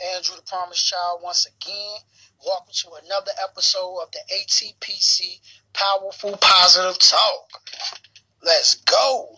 [0.00, 1.98] Andrew the Promised Child once again.
[2.44, 5.40] Welcome to another episode of the ATPC
[5.72, 7.62] Powerful Positive Talk.
[8.42, 9.36] Let's go.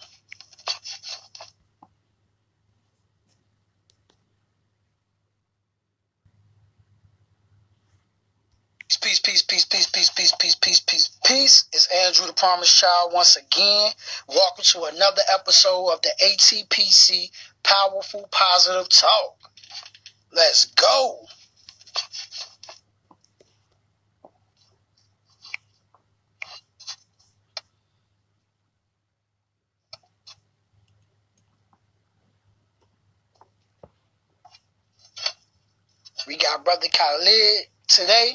[9.01, 11.65] Peace, peace, peace, peace, peace, peace, peace, peace, peace, peace, peace.
[11.73, 13.93] It's Andrew the Promised Child once again.
[14.29, 17.31] Welcome to another episode of the ATPC
[17.63, 19.38] Powerful Positive Talk.
[20.33, 21.21] Let's go.
[36.27, 38.33] We got Brother Khalid today,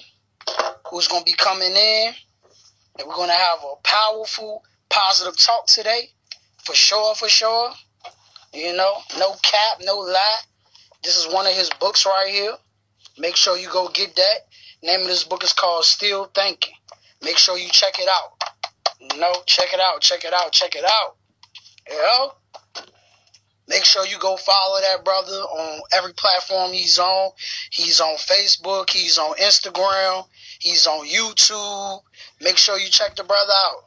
[0.90, 2.14] who's going to be coming in,
[2.98, 6.10] and we're going to have a powerful, positive talk today,
[6.64, 7.70] for sure, for sure.
[8.52, 10.40] You know, no cap, no lie.
[11.04, 12.54] This is one of his books right here.
[13.18, 14.38] Make sure you go get that.
[14.82, 16.74] Name of this book is called Still Thinking.
[17.22, 19.18] Make sure you check it out.
[19.18, 21.16] No, check it out, check it out, check it out.
[21.90, 22.32] You?
[23.68, 27.32] Make sure you go follow that brother on every platform he's on.
[27.72, 30.26] He's on Facebook, he's on Instagram,
[30.60, 32.02] he's on YouTube.
[32.42, 33.86] Make sure you check the brother out.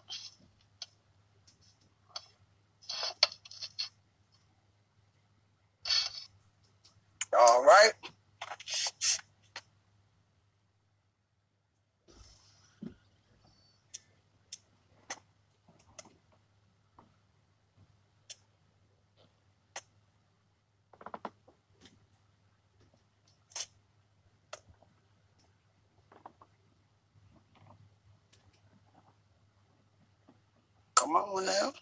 [7.38, 7.92] All right.
[30.96, 31.72] Come on now.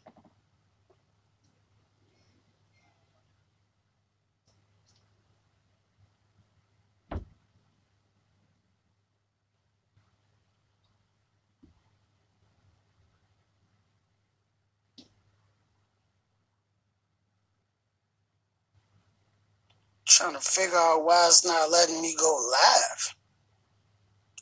[20.16, 23.16] Trying to figure out why it's not letting me go live.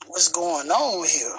[0.06, 1.34] What's going on here?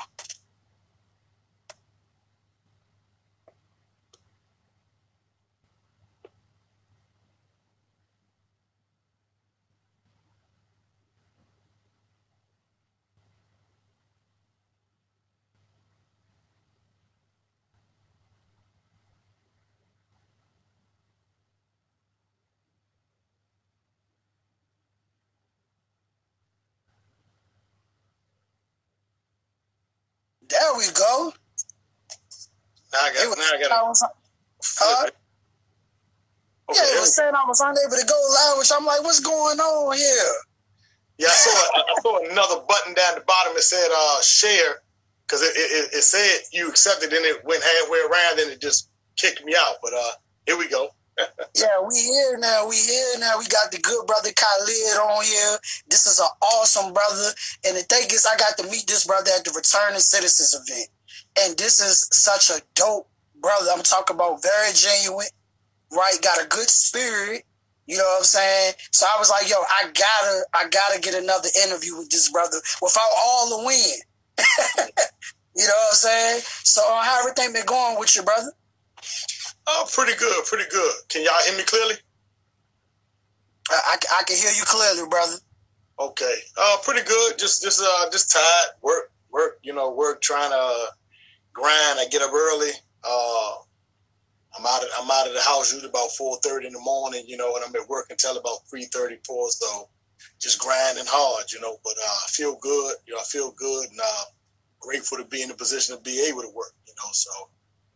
[30.74, 31.34] There we go.
[32.94, 33.38] Now I got.
[33.38, 33.72] Now I got.
[33.72, 34.04] I was,
[34.80, 35.10] huh?
[36.70, 39.20] Okay, yeah, it was saying I was unable to go live, which I'm like, what's
[39.20, 40.34] going on here?
[41.20, 41.52] yeah, I saw.
[41.52, 44.82] I saw another button down the bottom that said uh, "share"
[45.28, 48.90] because it, it, it said you accepted, then it went halfway around, and it just
[49.18, 49.76] kicked me out.
[49.84, 50.12] But uh,
[50.48, 50.90] here we go.
[51.56, 52.68] Yeah, we here now.
[52.70, 53.38] We here now.
[53.40, 55.58] We got the good brother Khalid on here.
[55.90, 57.30] This is an awesome brother.
[57.66, 60.90] And the thing is, I got to meet this brother at the Returning Citizens event.
[61.42, 63.10] And this is such a dope
[63.42, 63.70] brother.
[63.76, 65.28] I'm talking about very genuine,
[65.94, 66.18] right?
[66.24, 67.44] Got a good spirit.
[67.88, 68.74] You know what I'm saying?
[68.92, 72.58] So I was like, yo, I gotta, I gotta get another interview with this brother
[72.82, 74.38] without all the win.
[75.56, 76.42] you know what I'm saying?
[76.64, 78.52] So uh, how everything been going with you, brother?
[79.66, 80.94] Oh, pretty good, pretty good.
[81.10, 81.96] Can y'all hear me clearly?
[83.70, 85.36] I, I, I can hear you clearly, brother.
[86.00, 86.36] Okay.
[86.58, 87.38] Uh, pretty good.
[87.38, 88.76] Just, just, uh, just tired.
[88.82, 89.60] Work, work.
[89.64, 90.22] You know, work.
[90.22, 90.88] Trying to
[91.54, 92.00] grind.
[92.00, 92.72] I get up early.
[93.04, 93.56] Uh,
[94.58, 94.84] I'm out.
[94.84, 97.24] Of, I'm out of the house usually about four thirty in the morning.
[97.26, 99.50] You know, and I'm at work until about three thirty four.
[99.50, 99.90] So,
[100.42, 101.52] just grinding hard.
[101.52, 102.96] You know, but uh, I feel good.
[103.08, 104.24] You know, I feel good, and uh,
[104.82, 106.74] grateful to be in the position to be able to work.
[106.88, 107.32] You know, so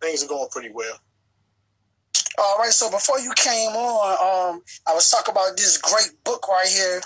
[0.01, 0.97] things are going pretty well.
[2.39, 6.47] All right, so before you came on, um, I was talking about this great book
[6.47, 7.01] right here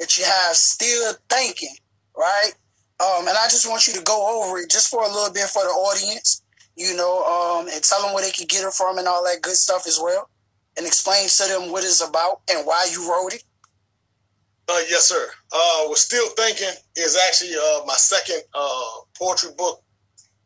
[0.00, 1.76] that you have, Still Thinking,
[2.16, 2.50] right?
[2.98, 5.46] Um, and I just want you to go over it just for a little bit
[5.46, 6.42] for the audience,
[6.76, 9.40] you know, um, and tell them where they can get it from and all that
[9.40, 10.28] good stuff as well,
[10.76, 13.44] and explain to them what it's about and why you wrote it.
[14.68, 15.28] Uh, yes, sir.
[15.52, 19.80] Uh, was still thinking is actually uh, my second uh, poetry book,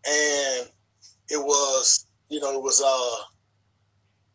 [0.07, 0.69] and
[1.31, 3.25] it was, you know, it was uh,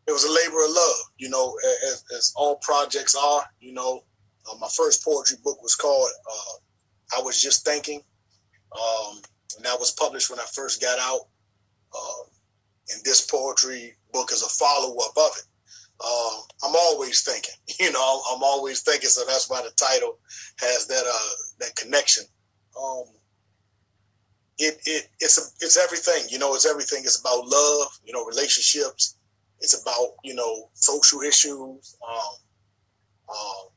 [0.08, 1.56] it was a labor of love, you know,
[1.86, 3.44] as, as all projects are.
[3.60, 4.04] You know,
[4.50, 8.02] uh, my first poetry book was called uh, "I Was Just Thinking,"
[8.72, 9.20] um,
[9.56, 11.22] and that was published when I first got out.
[11.96, 12.26] Um,
[12.94, 15.44] and this poetry book is a follow up of it.
[16.04, 17.54] uh, I'm always thinking.
[17.80, 19.08] You know, I'm always thinking.
[19.10, 20.18] So that's why the title
[20.60, 22.24] has that uh, that connection.
[22.80, 23.04] Um,
[24.58, 26.26] it it it's a, it's everything.
[26.30, 27.00] You know, it's everything.
[27.04, 27.88] It's about love.
[28.04, 29.16] You know, relationships.
[29.62, 31.96] It's about you know social issues.
[32.06, 32.34] Um,
[33.30, 33.68] um,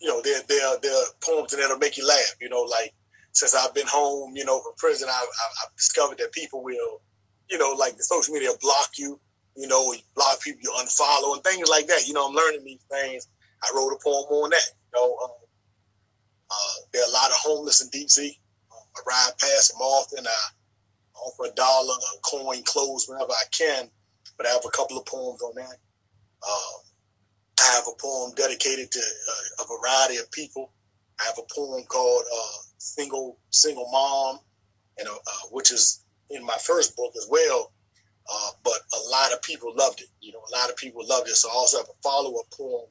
[0.00, 2.34] you know, there there there are poems that'll make you laugh.
[2.40, 2.92] You know, like
[3.32, 5.28] since I've been home, you know, from prison, I've,
[5.64, 7.00] I've discovered that people will,
[7.48, 9.20] you know, like the social media block you
[9.56, 12.06] you know, you block people, you unfollow, and things like that.
[12.06, 13.28] You know, I'm learning these things.
[13.62, 14.68] I wrote a poem on that.
[14.94, 15.30] You know, um,
[16.50, 18.26] uh, there are a lot of homeless in DC.
[18.72, 20.26] Um, I ride past them often.
[20.26, 23.90] I offer a dollar, a coin, clothes whenever I can.
[24.36, 25.76] But I have a couple of poems on that.
[26.46, 26.80] Um,
[27.60, 30.72] I have a poem dedicated to uh, a variety of people.
[31.20, 34.40] I have a poem called uh, "Single Single Mom,"
[34.98, 37.72] and uh, which is in my first book as well.
[38.32, 40.08] Uh, but a lot of people loved it.
[40.20, 41.34] You know, a lot of people loved it.
[41.36, 42.86] So I also have a follow up poem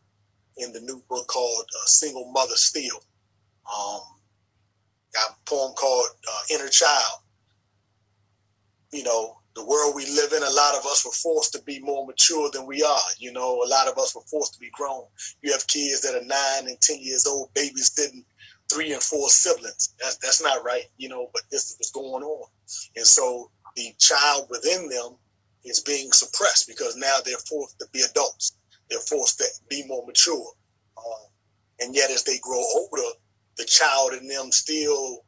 [0.57, 3.03] in the new book called uh, Single Mother Still.
[3.67, 4.01] Um,
[5.13, 7.21] got a poem called uh, Inner Child.
[8.91, 11.79] You know, the world we live in, a lot of us were forced to be
[11.79, 12.99] more mature than we are.
[13.17, 15.03] You know, a lot of us were forced to be grown.
[15.41, 18.23] You have kids that are nine and 10 years old, babysitting
[18.71, 19.93] three and four siblings.
[19.99, 22.47] That's, that's not right, you know, but this is what's going on.
[22.95, 25.17] And so the child within them
[25.65, 28.55] is being suppressed because now they're forced to be adults.
[28.89, 30.45] They're forced to be more mature.
[30.97, 31.27] Uh,
[31.81, 33.09] and yet, as they grow older,
[33.57, 35.25] the child in them still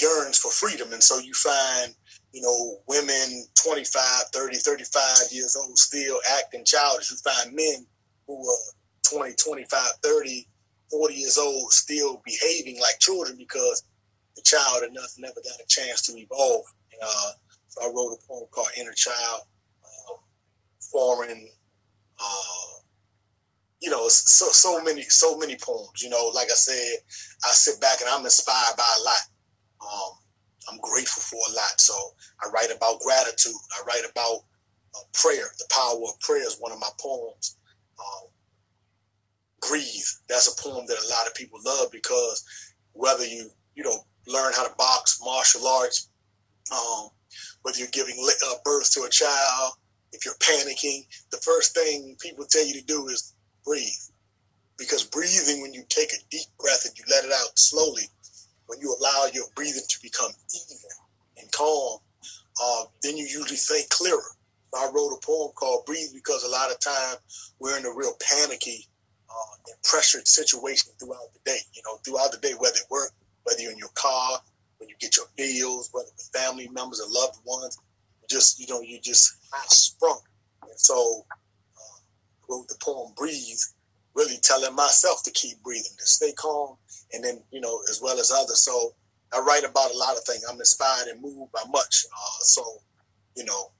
[0.00, 0.92] yearns for freedom.
[0.92, 1.94] And so you find,
[2.32, 7.10] you know, women 25, 30, 35 years old still acting childish.
[7.10, 7.86] You find men
[8.26, 10.46] who are 20, 25, 30,
[10.90, 13.82] 40 years old still behaving like children because
[14.36, 16.64] the child us never got a chance to evolve.
[17.02, 17.32] Uh,
[17.68, 19.42] so I wrote a poem called Inner Child,
[19.84, 20.16] uh,
[20.92, 21.48] foreign,
[22.20, 22.80] uh,
[23.80, 26.02] you know, so so many so many poems.
[26.02, 26.98] You know, like I said,
[27.44, 29.29] I sit back and I'm inspired by a lot.
[30.68, 31.80] I'm grateful for a lot.
[31.80, 31.94] So
[32.44, 33.54] I write about gratitude.
[33.72, 34.40] I write about
[34.94, 35.46] uh, prayer.
[35.58, 37.56] The power of prayer is one of my poems.
[37.98, 38.28] Um,
[39.68, 40.10] Breathe.
[40.28, 42.44] That's a poem that a lot of people love because
[42.92, 46.08] whether you you know learn how to box, martial arts,
[46.72, 47.08] um,
[47.62, 48.16] whether you're giving
[48.48, 49.72] uh, birth to a child,
[50.12, 53.34] if you're panicking, the first thing people tell you to do is
[53.64, 53.88] breathe.
[54.78, 58.04] Because breathing, when you take a deep breath and you let it out slowly,
[58.70, 60.76] when you allow your breathing to become even
[61.38, 61.98] and calm,
[62.62, 64.22] uh, then you usually think clearer.
[64.72, 67.16] I wrote a poem called Breathe because a lot of time
[67.58, 68.86] we're in a real panicky
[69.28, 71.58] uh, and pressured situation throughout the day.
[71.74, 73.10] You know, throughout the day, whether at work,
[73.42, 74.38] whether you're in your car,
[74.78, 77.76] when you get your bills, whether with family members or loved ones,
[78.30, 80.20] just you know, you just high sprung.
[80.62, 81.26] And so,
[81.76, 81.98] uh,
[82.48, 83.58] wrote the poem "Breathe,"
[84.14, 86.76] really telling myself to keep breathing, to stay calm,
[87.12, 88.64] and then you know, as well as others.
[88.64, 88.94] So,
[89.32, 90.44] I write about a lot of things.
[90.48, 92.04] I'm inspired and moved by much.
[92.12, 92.62] Uh, so,
[93.36, 93.70] you know,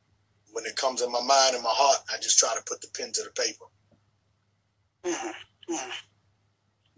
[0.53, 2.88] when it comes in my mind and my heart, I just try to put the
[2.97, 3.65] pen to the paper.
[5.05, 5.75] Mm-hmm.
[5.75, 5.91] Mm-hmm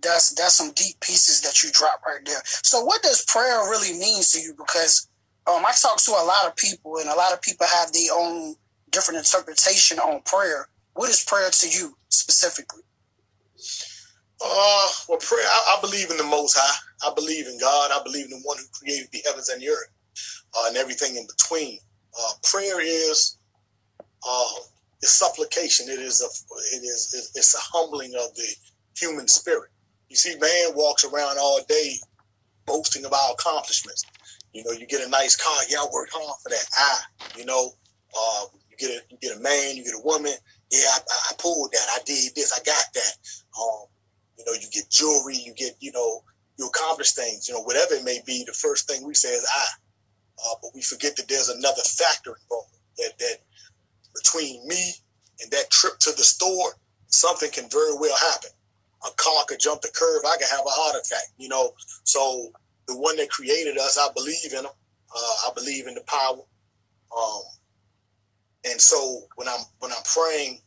[0.03, 2.43] that's that's some deep pieces that you drop right there.
[2.45, 4.55] So what does prayer really mean to you?
[4.57, 5.09] Because
[5.47, 8.13] um, I talk to a lot of people, and a lot of people have their
[8.15, 8.57] own
[8.91, 10.69] different interpretation on prayer.
[10.95, 12.83] What is prayer to you specifically?
[14.45, 15.45] Uh, well, prayer.
[15.47, 17.09] I, I, believe in the Most High.
[17.09, 17.91] I believe in God.
[17.93, 19.91] I believe in the one who created the heavens and the earth,
[20.57, 21.79] uh, and everything in between.
[22.19, 23.39] Uh, prayer is,
[24.27, 24.55] uh,
[25.01, 25.89] is supplication.
[25.89, 26.27] It is a,
[26.77, 28.49] it is, it's a humbling of the
[28.99, 29.71] human spirit.
[30.09, 31.95] You see, man walks around all day
[32.67, 34.05] boasting about accomplishments.
[34.53, 36.65] You know, you get a nice car, yeah, I worked hard for that.
[36.77, 37.07] Ah,
[37.39, 37.71] you know,
[38.17, 40.33] uh, you get a you get a man, you get a woman,
[40.71, 40.99] yeah, I,
[41.31, 43.13] I pulled that, I did this, I got that.
[43.59, 43.87] Um,
[44.39, 46.23] you know, you get jewelry, you get, you know,
[46.59, 49.47] you accomplish things, you know, whatever it may be, the first thing we say is
[49.53, 49.67] I.
[50.45, 52.77] Uh, but we forget that there's another factor involved.
[52.99, 53.37] That that
[54.15, 54.93] between me
[55.41, 56.73] and that trip to the store,
[57.07, 58.51] something can very well happen
[59.05, 61.73] a car could jump the curve, I could have a heart attack, you know.
[62.05, 62.51] So
[62.87, 64.73] the one that created us, I believe in him.
[65.15, 66.41] Uh, I believe in the power.
[67.17, 67.43] Um,
[68.65, 70.61] and so when I'm when I'm praying,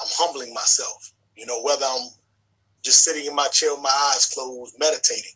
[0.00, 1.12] I'm humbling myself.
[1.36, 2.08] You know, whether I'm
[2.84, 5.32] just sitting in my chair with my eyes closed, meditating.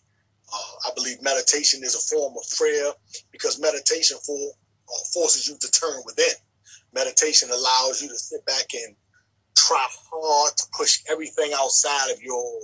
[0.53, 2.93] Uh, I believe meditation is a form of prayer
[3.31, 6.35] because meditation for, uh, forces you to turn within.
[6.95, 8.95] Meditation allows you to sit back and
[9.57, 12.61] try hard to push everything outside of your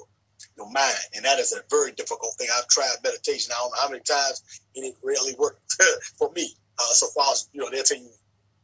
[0.56, 2.49] your mind, and that is a very difficult thing.
[2.56, 3.52] I've tried meditation.
[3.54, 4.42] I don't know how many times,
[4.75, 5.61] and it really worked
[6.18, 6.52] for me.
[6.78, 8.11] Uh, so far as you know, they're telling you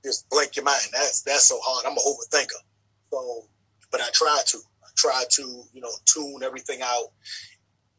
[0.05, 0.83] just blank your mind.
[0.93, 1.87] That's that's so hard.
[1.87, 2.61] I'm an overthinker.
[3.11, 3.45] So
[3.91, 4.59] but I try to.
[4.97, 7.07] Try to, you know, tune everything out,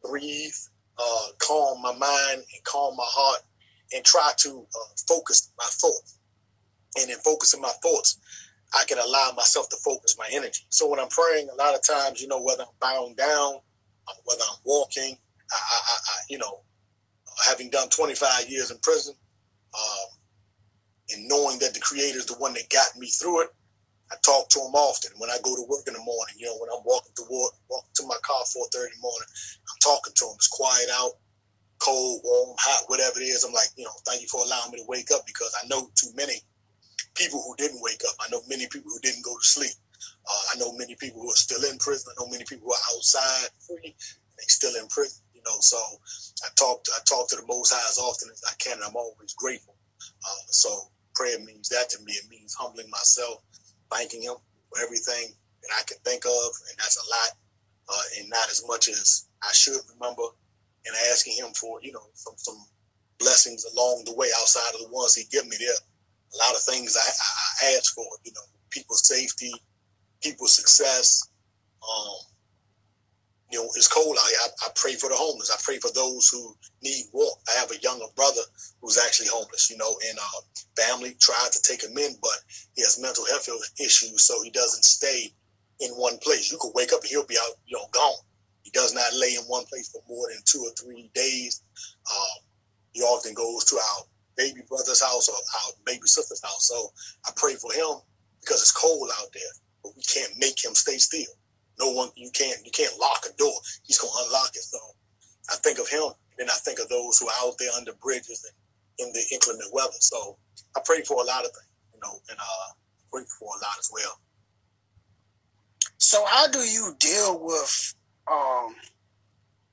[0.02, 0.54] breathe,
[0.98, 3.40] uh, calm my mind and calm my heart,
[3.94, 6.18] and try to uh, focus my thoughts.
[6.98, 8.18] And in focusing my thoughts,
[8.74, 10.64] I can allow myself to focus my energy.
[10.70, 13.56] So when I'm praying, a lot of times, you know, whether I'm bowing down,
[14.08, 15.16] uh, whether I'm walking,
[15.52, 16.60] I, I, I you know,
[17.46, 19.14] having done 25 years in prison,
[19.74, 20.08] um,
[21.14, 23.50] and knowing that the Creator is the one that got me through it,
[24.12, 25.12] I talk to him often.
[25.18, 27.52] When I go to work in the morning, you know, when I'm walking to work,
[27.70, 29.28] walking to my car 4:30 in the morning,
[29.68, 30.36] I'm talking to him.
[30.36, 31.18] It's quiet out,
[31.78, 33.44] cold, warm, hot, whatever it is.
[33.44, 35.90] I'm like, you know, thank you for allowing me to wake up because I know
[35.96, 36.34] too many
[37.14, 38.14] people who didn't wake up.
[38.20, 39.74] I know many people who didn't go to sleep.
[40.28, 42.12] Uh, I know many people who are still in prison.
[42.12, 43.94] I know many people who are outside free.
[44.38, 45.22] They still in prison.
[45.34, 45.78] You know, so
[46.44, 46.84] I talk.
[46.94, 48.74] I talk to the Most High as often as I can.
[48.78, 49.76] And I'm always grateful.
[50.24, 52.12] Uh, so prayer means that to me.
[52.12, 53.42] It means humbling myself,
[53.90, 54.34] thanking Him
[54.70, 57.30] for everything that I can think of, and that's a lot,
[57.88, 60.24] uh, and not as much as I should remember.
[60.86, 62.58] And asking Him for you know some some
[63.18, 65.56] blessings along the way outside of the ones He give me.
[65.58, 65.74] There
[66.34, 69.52] a lot of things I, I ask for, you know, people's safety,
[70.22, 71.28] people's success.
[71.82, 72.16] Um,
[73.50, 74.38] you know, it's cold out here.
[74.42, 75.50] I, I, pray for the homeless.
[75.50, 77.38] I pray for those who need walk.
[77.48, 78.42] I have a younger brother
[78.82, 80.40] who's actually homeless, you know, and uh,
[80.76, 82.38] family tried to take him in, but
[82.74, 83.48] he has mental health
[83.78, 85.32] issues, so he doesn't stay
[85.80, 86.50] in one place.
[86.50, 88.18] You could wake up and he'll be out, you know, gone.
[88.62, 91.62] He does not lay in one place for more than two or three days.
[92.10, 92.42] Um,
[92.92, 94.04] he often goes to our
[94.36, 96.66] baby brother's house or our baby sister's house.
[96.66, 96.92] So
[97.26, 98.00] I pray for him
[98.40, 101.30] because it's cold out there, but we can't make him stay still.
[101.78, 103.52] No one, you can't, you can't lock a door.
[103.84, 104.62] He's going to unlock it.
[104.62, 104.78] So
[105.50, 108.44] I think of him, and I think of those who are out there under bridges
[108.48, 109.98] and in the inclement weather.
[110.00, 110.38] So
[110.76, 112.72] I pray for a lot of things, you know, and uh,
[113.12, 114.18] pray for a lot as well.
[115.98, 117.94] So how do you deal with
[118.30, 118.74] um,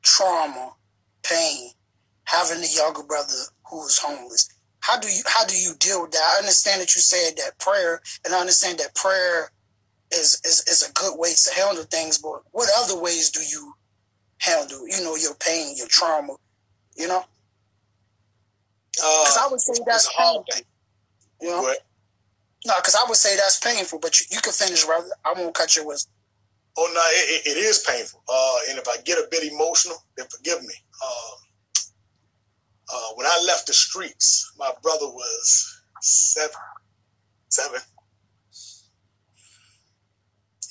[0.01, 0.73] trauma,
[1.23, 1.71] pain,
[2.25, 3.33] having a younger brother
[3.69, 4.49] who is homeless?
[4.83, 6.33] how do you how do you deal with that?
[6.35, 9.49] I understand that you said that prayer, and I understand that prayer
[10.13, 12.17] is is, is a good way to handle things.
[12.17, 13.73] But what other ways do you
[14.39, 16.35] handle, you know, your pain, your trauma,
[16.95, 17.23] you know?
[18.91, 20.45] Because uh, I would say that's painful.
[21.41, 21.61] You know?
[21.61, 21.79] What?
[22.65, 23.99] No, because I would say that's painful.
[23.99, 25.09] But you, you can finish, brother.
[25.25, 26.11] I won't cut your wisdom.
[26.77, 28.23] Oh no, it, it is painful.
[28.27, 30.73] Uh, and if I get a bit emotional, then forgive me.
[31.03, 31.35] Uh,
[32.93, 36.55] uh, when I left the streets, my brother was seven.
[37.49, 37.79] Seven.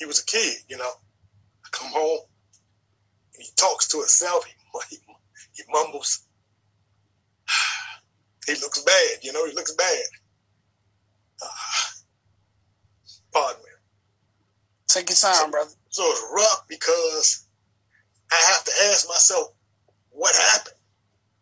[0.03, 0.91] He was a kid, you know.
[1.65, 2.23] I come home
[3.35, 4.45] and he talks to himself.
[4.45, 4.53] He,
[4.91, 4.99] he,
[5.53, 6.27] he mumbles.
[8.49, 9.47] He looks bad, you know.
[9.47, 10.03] He looks bad.
[11.41, 11.47] Uh,
[13.33, 13.71] pardon me.
[14.89, 15.71] Take your time, so, brother.
[15.91, 17.47] So it's rough because
[18.33, 19.51] I have to ask myself,
[20.11, 20.75] what happened?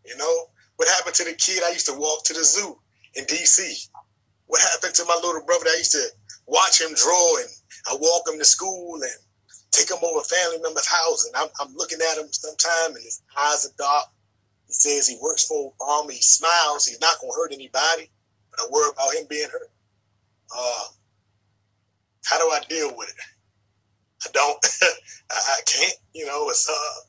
[0.04, 2.78] You know, what happened to the kid I used to walk to the zoo
[3.14, 3.88] in DC?
[4.48, 6.06] What happened to my little brother I used to
[6.46, 7.48] watch him draw and
[7.88, 9.12] I walk him to school and
[9.70, 13.22] take him over family members' house and I'm, I'm looking at him sometime and his
[13.38, 14.06] eyes are dark.
[14.66, 16.12] He says he works for Obama.
[16.12, 16.86] He smiles.
[16.86, 18.10] He's not going to hurt anybody.
[18.50, 19.70] But I worry about him being hurt.
[20.56, 20.84] Uh,
[22.24, 23.14] how do I deal with it?
[24.26, 24.66] I don't.
[25.30, 25.94] I, I, can't.
[26.14, 27.00] You know, it's uh,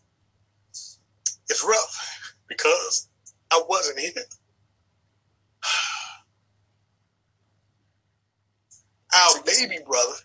[1.50, 3.10] it's rough because
[3.52, 4.12] I wasn't here.
[9.14, 10.16] Our baby brother,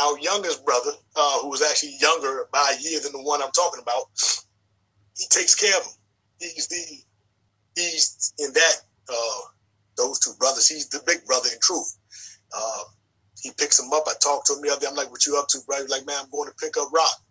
[0.00, 3.52] our youngest brother, uh, who was actually younger by a year than the one I'm
[3.52, 4.04] talking about,
[5.16, 5.92] he takes care of him.
[6.40, 7.02] He's the
[7.76, 8.74] he's in that
[9.08, 9.40] uh,
[9.96, 10.68] those two brothers.
[10.68, 11.96] He's the big brother in truth.
[12.54, 12.84] Uh,
[13.40, 14.04] he picks him up.
[14.06, 14.86] I talked to him the other day.
[14.88, 16.92] I'm like, "What you up to, bro?" He's like, "Man, I'm going to pick up
[16.92, 17.22] Rock."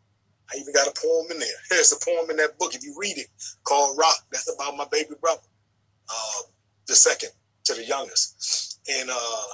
[0.53, 1.47] I even got a poem in there.
[1.69, 3.27] There's a poem in that book if you read it
[3.63, 4.17] called Rock.
[4.31, 5.41] That's about my baby brother,
[6.09, 6.41] uh,
[6.87, 7.29] the second
[7.65, 8.79] to the youngest.
[8.89, 9.45] And uh,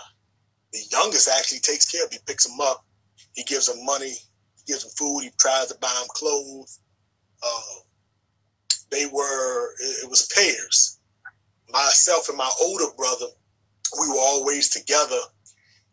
[0.74, 2.20] the youngest actually takes care of him.
[2.20, 2.86] He picks him up.
[3.34, 4.12] He gives them money.
[4.12, 5.22] He gives them food.
[5.24, 6.80] He tries to buy them clothes.
[7.42, 7.80] Uh,
[8.92, 11.00] they were, it was pairs.
[11.70, 13.28] Myself and my older brother,
[14.00, 15.20] we were always together.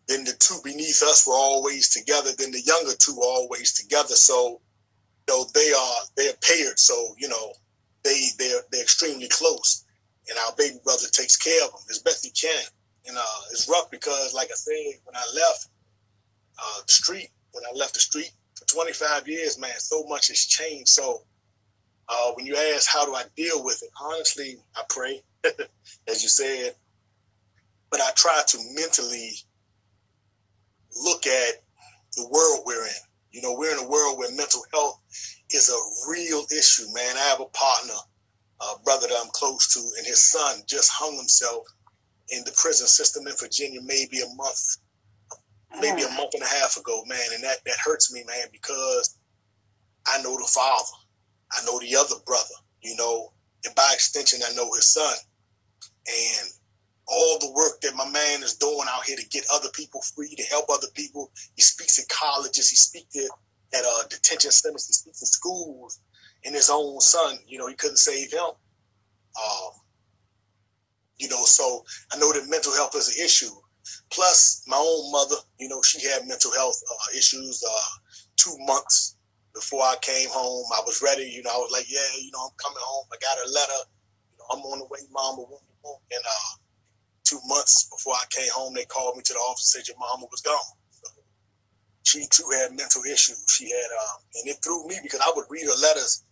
[0.09, 2.31] Then the two beneath us were always together.
[2.37, 4.15] Then the younger two were always together.
[4.15, 4.61] So
[5.29, 7.53] know, they are they're paired, so you know
[8.05, 9.85] they they're they're extremely close,
[10.29, 12.65] and our baby brother takes care of them as best he can.
[13.07, 15.69] And uh, it's rough because, like I said, when I left
[16.59, 20.89] uh, street, when I left the street for 25 years, man, so much has changed.
[20.89, 21.23] So
[22.09, 25.23] uh, when you ask how do I deal with it, honestly, I pray,
[26.09, 26.75] as you said,
[27.91, 29.33] but I try to mentally
[31.05, 31.63] look at
[32.17, 32.93] the world we're in.
[33.31, 35.01] You know, we're in a world where mental health
[35.53, 37.17] is a real issue, man.
[37.17, 37.95] I have a partner,
[38.61, 41.67] a brother that I'm close to, and his son just hung himself
[42.31, 44.79] in the prison system in Virginia maybe a month,
[45.81, 47.29] maybe a month and a half ago, man.
[47.35, 49.19] And that, that hurts me, man, because
[50.07, 50.97] I know the father.
[51.53, 53.33] I know the other brother, you know,
[53.65, 55.15] and by extension, I know his son.
[56.09, 56.51] And
[57.09, 60.35] all the work that my man is doing out here to get other people free,
[60.35, 61.31] to help other people.
[61.55, 66.01] He speaks at colleges, he speaks at, at uh, detention centers, he speaks in schools.
[66.45, 68.41] And his own son, you know, he couldn't save him.
[68.41, 69.71] Um,
[71.19, 73.51] you know, so I know that mental health is an issue.
[74.11, 77.89] Plus, my own mother, you know, she had mental health uh, issues uh,
[78.37, 79.17] two months
[79.55, 80.67] before I came home.
[80.77, 83.07] I was ready, you know, I was like, yeah, you know, I'm coming home.
[83.13, 83.83] I got a letter.
[84.31, 85.45] You know, I'm on the way, mama.
[85.85, 86.53] And uh,
[87.25, 89.99] two months before I came home, they called me to the office and said your
[89.99, 90.77] mama was gone.
[92.03, 93.45] She too had mental issues.
[93.49, 96.23] She had, uh, and it threw me because I would read her letters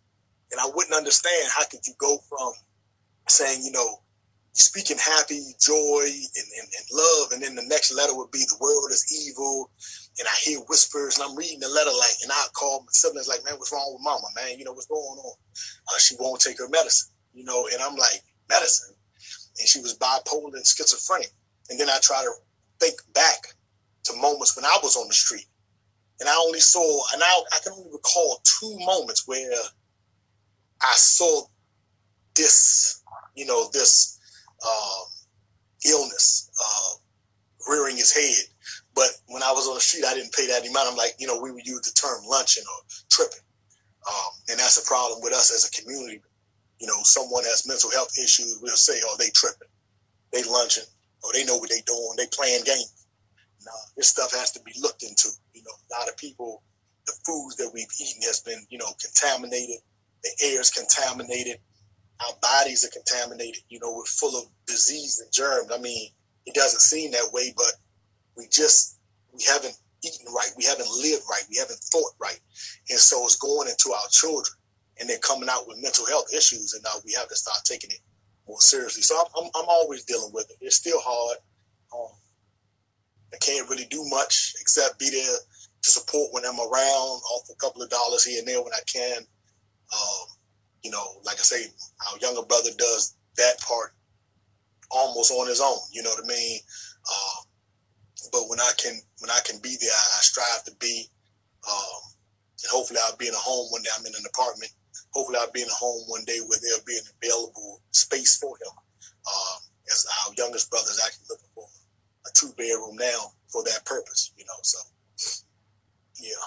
[0.53, 2.53] and I wouldn't understand how could you go from
[3.29, 4.01] saying, you know,
[4.55, 8.57] speaking happy, joy, and, and, and, love, and then the next letter would be the
[8.61, 9.71] world is evil,
[10.19, 13.29] and I hear whispers, and I'm reading the letter like, and I call my siblings
[13.29, 14.59] like, man, what's wrong with mama, man?
[14.59, 15.35] You know what's going on?
[15.89, 18.95] Uh, she won't take her medicine, you know, and I'm like, medicine,
[19.59, 21.33] and she was bipolar and schizophrenic,
[21.69, 22.33] and then I try to
[22.79, 23.55] think back
[24.05, 25.47] to moments when I was on the street,
[26.21, 29.51] and I only saw, and I, I can only recall two moments where
[30.81, 31.43] I saw
[32.37, 33.03] this,
[33.35, 34.14] you know, this
[34.65, 35.05] um,
[35.85, 38.45] illness uh, rearing his head.
[38.95, 40.91] But when I was on the street, I didn't pay that amount.
[40.91, 42.81] I'm like, you know, we would use the term lunching or
[43.11, 43.45] tripping.
[44.07, 46.21] Um, and that's a problem with us as a community.
[46.79, 49.69] You know, someone has mental health issues, we'll say, oh, they tripping,
[50.33, 50.85] they lunching,
[51.23, 53.07] or they know what they doing, they playing games.
[53.65, 55.29] Nah, this stuff has to be looked into.
[55.55, 56.63] You know, a lot of people,
[57.07, 59.79] the foods that we've eaten has been, you know, contaminated.
[60.23, 61.59] The air is contaminated
[62.27, 65.71] our bodies are contaminated, you know, we're full of disease and germs.
[65.73, 66.09] I mean,
[66.47, 67.73] it doesn't seem that way, but
[68.37, 68.99] we just
[69.33, 72.39] we haven't eaten right, we haven't lived right, we haven't thought right,
[72.91, 74.55] and so it's going into our children,
[75.01, 77.91] and they're coming out with mental health issues, and now we have to start taking
[77.91, 78.01] it
[78.47, 79.03] more seriously.
[79.03, 80.57] So I'm I'm, I'm always dealing with it.
[80.61, 81.39] It's still hard.
[81.95, 82.17] Um,
[83.33, 85.39] I can't really do much except be there
[85.83, 88.81] to support when I'm around, offer a couple of dollars here and there when I
[88.87, 89.19] can.
[89.93, 90.27] Um,
[90.85, 91.67] you know, like I say,
[92.13, 93.95] our younger brother does that part
[94.91, 95.79] almost on his own.
[95.91, 96.61] You know what I mean?
[97.09, 97.41] Uh,
[98.31, 101.09] but when I can when I can be there, I, I strive to be.
[101.69, 102.01] Um,
[102.63, 103.91] and hopefully, I'll be in a home one day.
[103.99, 104.71] I'm in an apartment.
[105.11, 108.55] Hopefully, I'll be in a home one day where there'll be an available space for
[108.57, 108.73] him.
[109.27, 109.57] Uh,
[109.91, 111.65] as our youngest brother is actually looking for
[112.27, 114.33] a two bedroom now for that purpose.
[114.37, 114.79] You know, so
[116.21, 116.45] yeah.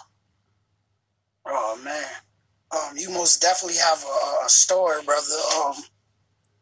[1.45, 2.26] Oh man.
[2.71, 5.35] Um, you most definitely have a, a story, brother.
[5.57, 5.75] Um,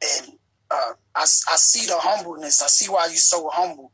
[0.03, 0.31] and
[0.69, 2.61] uh, I, I see the humbleness.
[2.61, 3.91] I see why you're so humble.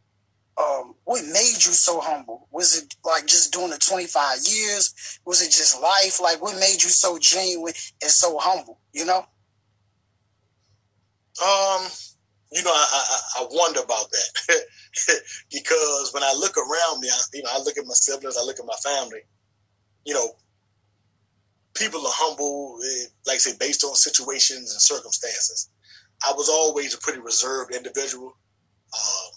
[0.57, 2.47] Um, what made you so humble?
[2.51, 5.19] Was it like just doing the 25 years?
[5.25, 6.19] Was it just life?
[6.21, 8.79] Like, what made you so genuine and so humble?
[8.93, 9.25] You know?
[11.41, 11.87] Um,
[12.51, 13.03] you know, I,
[13.37, 14.61] I, I wonder about that
[15.51, 18.43] because when I look around me, I, you know, I look at my siblings, I
[18.43, 19.21] look at my family.
[20.05, 20.35] You know,
[21.75, 25.69] people are humble, eh, like I say, based on situations and circumstances.
[26.27, 28.37] I was always a pretty reserved individual.
[28.93, 29.31] Um,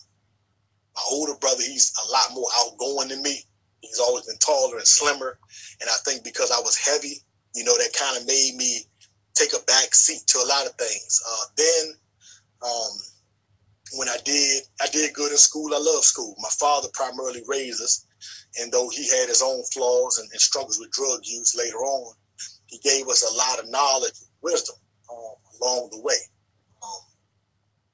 [0.95, 3.41] my older brother, he's a lot more outgoing than me.
[3.81, 5.39] He's always been taller and slimmer.
[5.81, 7.23] And I think because I was heavy,
[7.55, 8.81] you know, that kind of made me
[9.35, 11.23] take a back seat to a lot of things.
[11.27, 11.95] Uh, then,
[12.63, 12.93] um,
[13.97, 15.75] when I did, I did good in school.
[15.75, 16.35] I love school.
[16.39, 18.07] My father primarily raised us.
[18.61, 22.15] And though he had his own flaws and, and struggles with drug use later on,
[22.75, 24.75] he gave us a lot of knowledge and wisdom
[25.09, 26.19] um, along the way.
[26.83, 27.03] Um,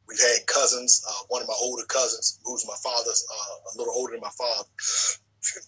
[0.08, 3.92] we've had cousins, uh, one of my older cousins, who's my father's uh, a little
[3.92, 4.68] older than my father.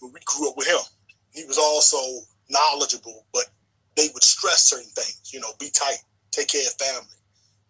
[0.01, 0.81] we grew up with him.
[1.31, 3.45] He was also knowledgeable, but
[3.95, 5.31] they would stress certain things.
[5.31, 7.21] You know, be tight, take care of family,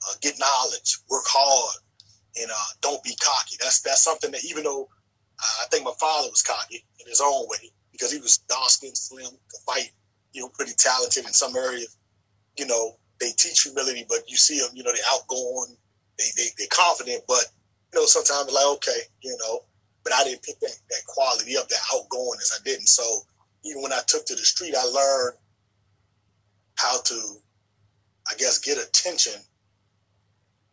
[0.08, 1.76] uh, get knowledge, work hard,
[2.40, 3.58] and uh, don't be cocky.
[3.60, 4.88] That's that's something that even though
[5.42, 8.98] I think my father was cocky in his own way because he was dark skinned,
[8.98, 9.92] slim, could fight,
[10.34, 11.98] you know, pretty talented in some areas.
[12.58, 15.78] You know, they teach humility, but you see them, you know, they're outgoing,
[16.18, 17.46] they, they, they're confident, but,
[17.94, 19.62] you know, sometimes like, okay, you know,
[20.04, 22.52] but I didn't pick that, that quality up, that outgoingness.
[22.54, 22.88] I didn't.
[22.88, 23.04] So
[23.64, 25.38] even when I took to the street, I learned
[26.76, 27.36] how to,
[28.30, 29.40] I guess, get attention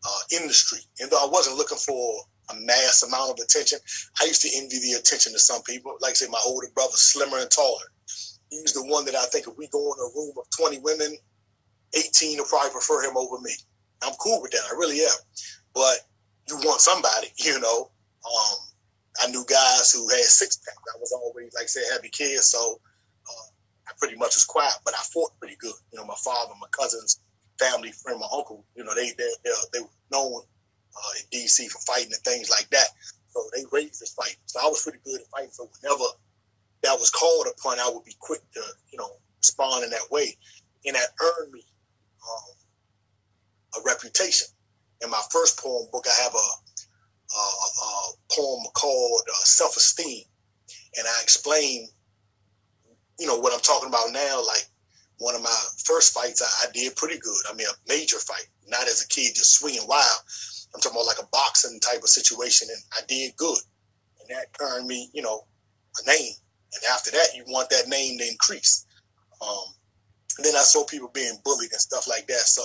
[0.05, 0.87] uh, in the street.
[0.99, 3.79] And though I wasn't looking for a mass amount of attention.
[4.21, 5.97] I used to envy the attention of some people.
[6.01, 7.93] Like I say, my older brother, slimmer and taller.
[8.51, 11.17] He's the one that I think if we go in a room of 20 women,
[11.95, 13.53] 18 will probably prefer him over me.
[14.03, 14.63] I'm cool with that.
[14.71, 15.19] I really am.
[15.75, 15.99] But
[16.49, 17.91] you want somebody, you know.
[18.21, 18.57] Um,
[19.23, 20.75] I knew guys who had six pack.
[20.95, 22.47] I was always, like I said, happy kids.
[22.47, 22.81] So
[23.29, 23.49] uh,
[23.89, 25.75] I pretty much was quiet, but I fought pretty good.
[25.93, 27.21] You know, my father, my cousins,
[27.59, 30.43] family, friend, my uncle, you know, they, they, they, they were known
[30.97, 31.69] uh, in D.C.
[31.69, 32.87] for fighting and things like that.
[33.29, 34.37] So they raised this fight.
[34.47, 35.51] So I was pretty good at fighting.
[35.53, 36.05] So whenever
[36.83, 38.63] that was called upon, I would be quick to,
[38.93, 40.37] you know, respond in that way.
[40.87, 41.65] And that earned me
[42.29, 44.49] um, a reputation.
[45.03, 46.39] In my first poem book, I have a,
[47.37, 50.25] a, a poem called uh, Self Esteem.
[50.97, 51.89] And I explain,
[53.19, 54.45] you know, what I'm talking about now.
[54.47, 54.65] Like
[55.19, 57.45] one of my first fights, I, I did pretty good.
[57.51, 60.21] I mean, a major fight, not as a kid just swinging wild.
[60.75, 62.69] I'm talking about like a boxing type of situation.
[62.71, 63.59] And I did good.
[64.21, 65.45] And that earned me, you know,
[66.03, 66.33] a name.
[66.75, 68.87] And after that, you want that name to increase.
[69.43, 69.75] Um,
[70.39, 72.47] and then I saw people being bullied and stuff like that.
[72.47, 72.63] So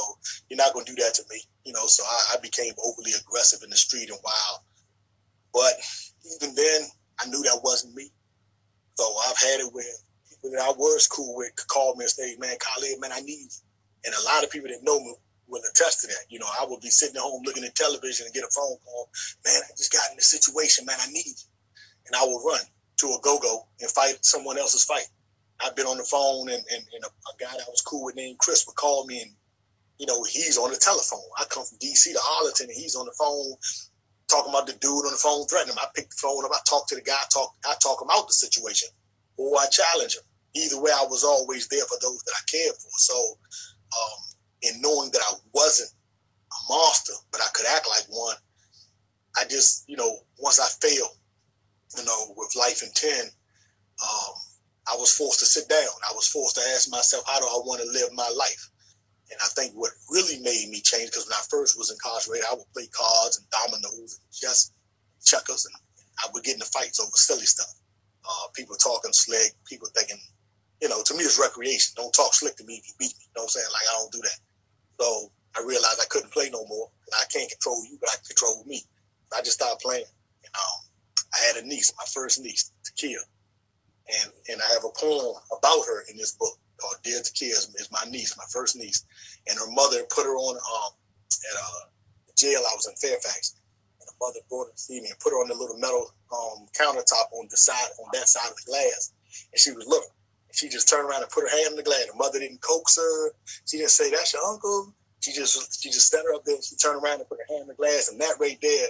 [0.50, 1.88] you're not going to do that to me, you know.
[1.88, 4.60] So I, I, became overly aggressive in the street and wild.
[5.54, 5.74] But
[6.36, 6.82] even then,
[7.20, 8.12] I knew that wasn't me.
[8.96, 9.84] So I've had it where
[10.30, 13.22] people that I was cool with could call me and say, "Man, Khalid, man, I
[13.22, 13.64] need you."
[14.06, 15.16] And a lot of people that know me
[15.48, 16.26] will attest to that.
[16.30, 18.78] You know, I would be sitting at home looking at television and get a phone
[18.86, 19.10] call,
[19.44, 20.98] "Man, I just got in this situation, man.
[21.02, 21.50] I need you,"
[22.06, 22.62] and I will run
[22.98, 25.08] to a go-go and fight someone else's fight.
[25.60, 28.04] I've been on the phone and, and, and a, a, guy that I was cool
[28.04, 29.32] with named Chris would call me and,
[30.00, 31.24] you know, he's on the telephone.
[31.40, 33.56] I come from DC to Arlington and he's on the phone
[34.28, 35.80] talking about the dude on the phone threatening him.
[35.82, 38.10] I pick the phone up, I talk to the guy, I talk, I talk him
[38.12, 38.90] out the situation
[39.38, 40.24] or I challenge him.
[40.56, 42.92] Either way, I was always there for those that I cared for.
[42.98, 44.20] So, um,
[44.62, 45.92] in knowing that I wasn't
[46.52, 48.36] a monster, but I could act like one,
[49.38, 51.16] I just, you know, once I failed,
[51.98, 53.12] you know, with life in 10,
[54.04, 54.34] um,
[54.88, 55.96] I was forced to sit down.
[56.08, 58.70] I was forced to ask myself, how do I want to live my life?
[59.32, 62.54] And I think what really made me change, because when I first was incarcerated, I
[62.54, 64.74] would play cards and dominoes and just
[65.26, 65.74] checkers, and
[66.22, 67.74] I would get into fights over silly stuff.
[68.22, 70.18] Uh, people talking slick, people thinking,
[70.82, 71.94] you know, to me it's recreation.
[71.98, 73.26] Don't talk slick to me if you beat me.
[73.26, 73.74] You know what I'm saying?
[73.74, 74.40] Like I don't do that.
[75.02, 76.90] So I realized I couldn't play no more.
[77.14, 78.82] I can't control you, but I control me.
[79.36, 80.06] I just stopped playing.
[80.46, 80.85] And um,
[81.36, 83.20] I had a niece, my first niece, Takia
[84.10, 87.90] and and I have a poem about her in this book called Dear Takia is
[87.92, 89.06] my niece, my first niece,
[89.48, 90.92] and her mother put her on um,
[91.32, 92.60] at a jail.
[92.60, 93.56] I was in Fairfax,
[94.00, 96.12] and her mother brought her to see me and put her on the little metal
[96.32, 99.14] um, countertop on the side on that side of the glass,
[99.52, 100.14] and she was looking.
[100.50, 102.06] And she just turned around and put her hand in the glass.
[102.06, 103.32] Her mother didn't coax her.
[103.66, 106.62] She didn't say, "That's your uncle." She just she just set her up there.
[106.62, 108.90] She turned around and put her hand in the glass, and that right there,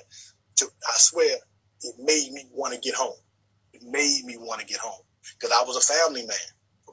[0.57, 1.37] to, I swear,
[1.85, 3.17] it made me want to get home.
[3.73, 5.01] It made me want to get home
[5.33, 6.37] because I was a family man.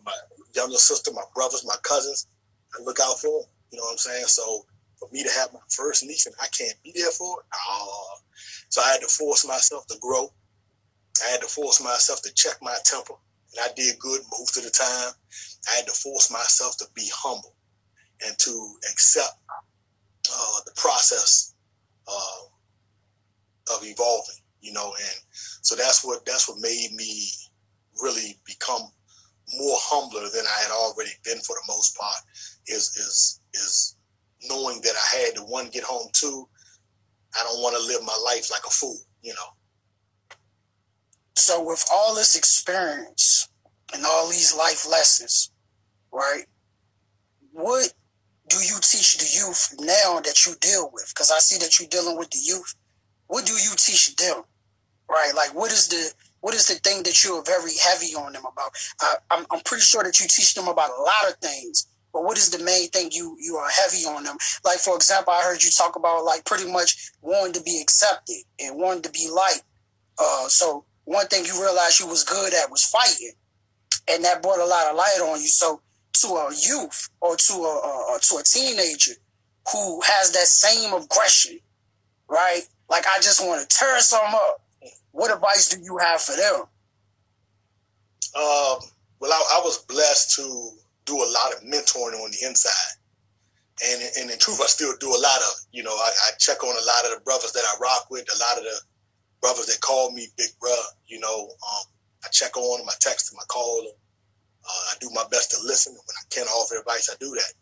[0.04, 0.12] My
[0.54, 2.26] younger sister, my brothers, my cousins,
[2.78, 3.50] I look out for them.
[3.70, 4.26] You know what I'm saying?
[4.26, 4.66] So
[4.98, 8.16] for me to have my first niece and I can't be there for it, oh.
[8.68, 10.32] so I had to force myself to grow.
[11.26, 13.14] I had to force myself to check my temper,
[13.54, 15.12] and I did good most of the time.
[15.70, 17.54] I had to force myself to be humble
[18.24, 21.54] and to accept uh, the process
[22.08, 24.41] uh, of evolving.
[24.62, 27.28] You know, and so that's what that's what made me
[28.00, 28.82] really become
[29.58, 32.16] more humbler than I had already been for the most part
[32.68, 33.96] is is is
[34.48, 36.48] knowing that I had to one get home too.
[37.38, 40.36] I don't want to live my life like a fool, you know.
[41.34, 43.48] So with all this experience
[43.94, 45.50] and all these life lessons,
[46.12, 46.44] right?
[47.52, 47.92] What
[48.48, 51.08] do you teach the youth now that you deal with?
[51.08, 52.74] Because I see that you're dealing with the youth.
[53.26, 54.42] What do you teach them?
[55.12, 55.32] Right?
[55.36, 58.44] Like what is the what is the thing that you are very heavy on them
[58.50, 58.72] about?
[59.00, 62.24] I, I'm, I'm pretty sure that you teach them about a lot of things, but
[62.24, 64.38] what is the main thing you you are heavy on them?
[64.64, 68.42] Like for example, I heard you talk about like pretty much wanting to be accepted
[68.58, 69.64] and wanting to be liked.
[70.18, 73.32] Uh, so one thing you realized you was good at was fighting,
[74.10, 75.48] and that brought a lot of light on you.
[75.48, 75.82] So
[76.22, 79.12] to a youth or to a, to a teenager
[79.72, 81.58] who has that same aggression,
[82.28, 82.62] right?
[82.88, 84.61] Like I just want to tear some up
[85.12, 86.62] what advice do you have for them?
[88.34, 88.78] Um,
[89.20, 90.70] well, I, I, was blessed to
[91.04, 92.96] do a lot of mentoring on the inside.
[93.84, 96.64] And, and in truth, I still do a lot of, you know, I, I, check
[96.64, 98.80] on a lot of the brothers that I rock with, a lot of the
[99.42, 101.84] brothers that call me big bruh, you know, um,
[102.24, 103.92] I check on them, I text them, I call them.
[104.64, 105.92] Uh, I do my best to listen.
[105.92, 107.52] When I can't offer advice, I do that.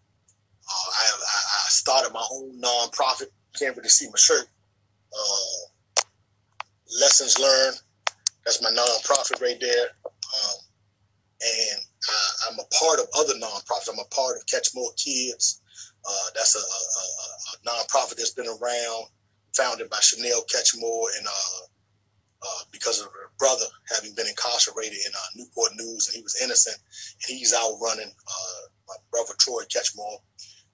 [0.69, 3.33] Uh, I, I, started my own nonprofit.
[3.59, 4.47] Can't really see my shirt.
[5.13, 5.50] Uh,
[6.99, 7.77] Lessons Learned.
[8.45, 9.87] That's my nonprofit right there.
[10.07, 10.59] Um,
[11.41, 13.89] and I, am a part of other nonprofits.
[13.91, 15.63] I'm a part of Catch More Kids.
[16.05, 17.05] Uh, that's a, a, a,
[17.53, 19.05] a, nonprofit that's been around,
[19.55, 21.63] founded by Chanel Catchmore, and uh,
[22.43, 26.41] uh, because of her brother having been incarcerated in uh, Newport News, and he was
[26.43, 26.77] innocent,
[27.29, 28.09] and he's out running.
[28.09, 30.21] Uh, my brother Troy Catchmore.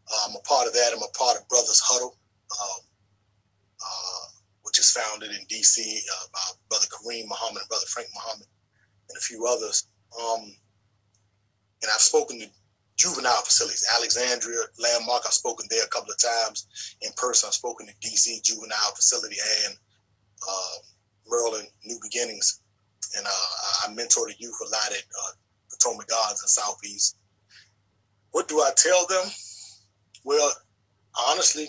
[0.07, 0.93] Uh, I'm a part of that.
[0.95, 2.17] I'm a part of Brothers Huddle,
[2.63, 2.81] um,
[4.77, 6.01] which is founded in D.C.
[6.35, 8.47] by Brother Kareem Muhammad and Brother Frank Muhammad,
[9.09, 9.89] and a few others.
[10.21, 10.53] Um,
[11.83, 12.47] and I've spoken to
[12.99, 15.23] juvenile facilities, Alexandria, Landmark.
[15.25, 16.67] I've spoken there a couple of times
[17.01, 17.49] in person.
[17.49, 19.75] I've spoken to DC juvenile facility and
[20.47, 20.77] uh,
[21.27, 22.61] Maryland New Beginnings,
[23.17, 25.33] and uh, I mentor the youth a lot at uh,
[25.73, 27.17] Potomac Gardens and Southeast.
[28.33, 29.25] What do I tell them?
[30.23, 30.53] Well,
[31.31, 31.69] honestly,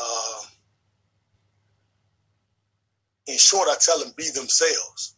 [0.00, 0.40] uh,
[3.32, 5.16] in short, I tell them be themselves.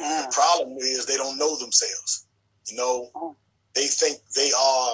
[0.00, 0.26] Mm.
[0.26, 2.26] The problem is they don't know themselves.
[2.68, 3.34] You know, mm.
[3.74, 4.92] they think they are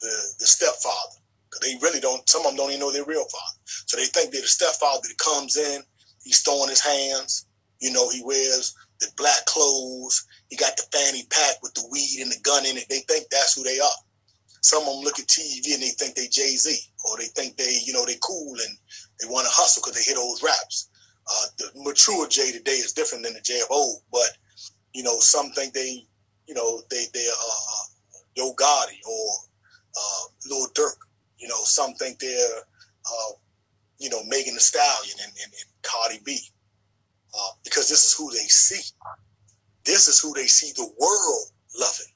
[0.00, 1.18] the the stepfather.
[1.50, 2.28] Cause they really don't.
[2.28, 3.58] Some of them don't even know their real father.
[3.64, 5.82] So they think they're the stepfather that comes in.
[6.22, 7.46] He's throwing his hands.
[7.80, 10.26] You know, he wears the black clothes.
[10.50, 12.86] He got the fanny pack with the weed and the gun in it.
[12.90, 14.00] They think that's who they are.
[14.60, 17.56] Some of them look at TV and they think they Jay Z, or they think
[17.56, 18.76] they, you know, they cool and
[19.20, 20.90] they want to hustle because they hear those raps.
[21.30, 24.30] Uh, the mature Jay today is different than the Jay of old, but
[24.94, 26.06] you know, some think they
[26.46, 27.84] you know, they they are uh
[28.34, 29.36] Yo Gotti or
[29.96, 30.96] uh Lil Durk.
[31.38, 32.58] You know, some think they're
[33.06, 33.32] uh,
[33.98, 36.38] you know, Megan Thee Stallion and, and, and Cardi B.
[37.34, 38.82] Uh, because this is who they see.
[39.84, 41.46] This is who they see the world
[41.78, 42.12] loving.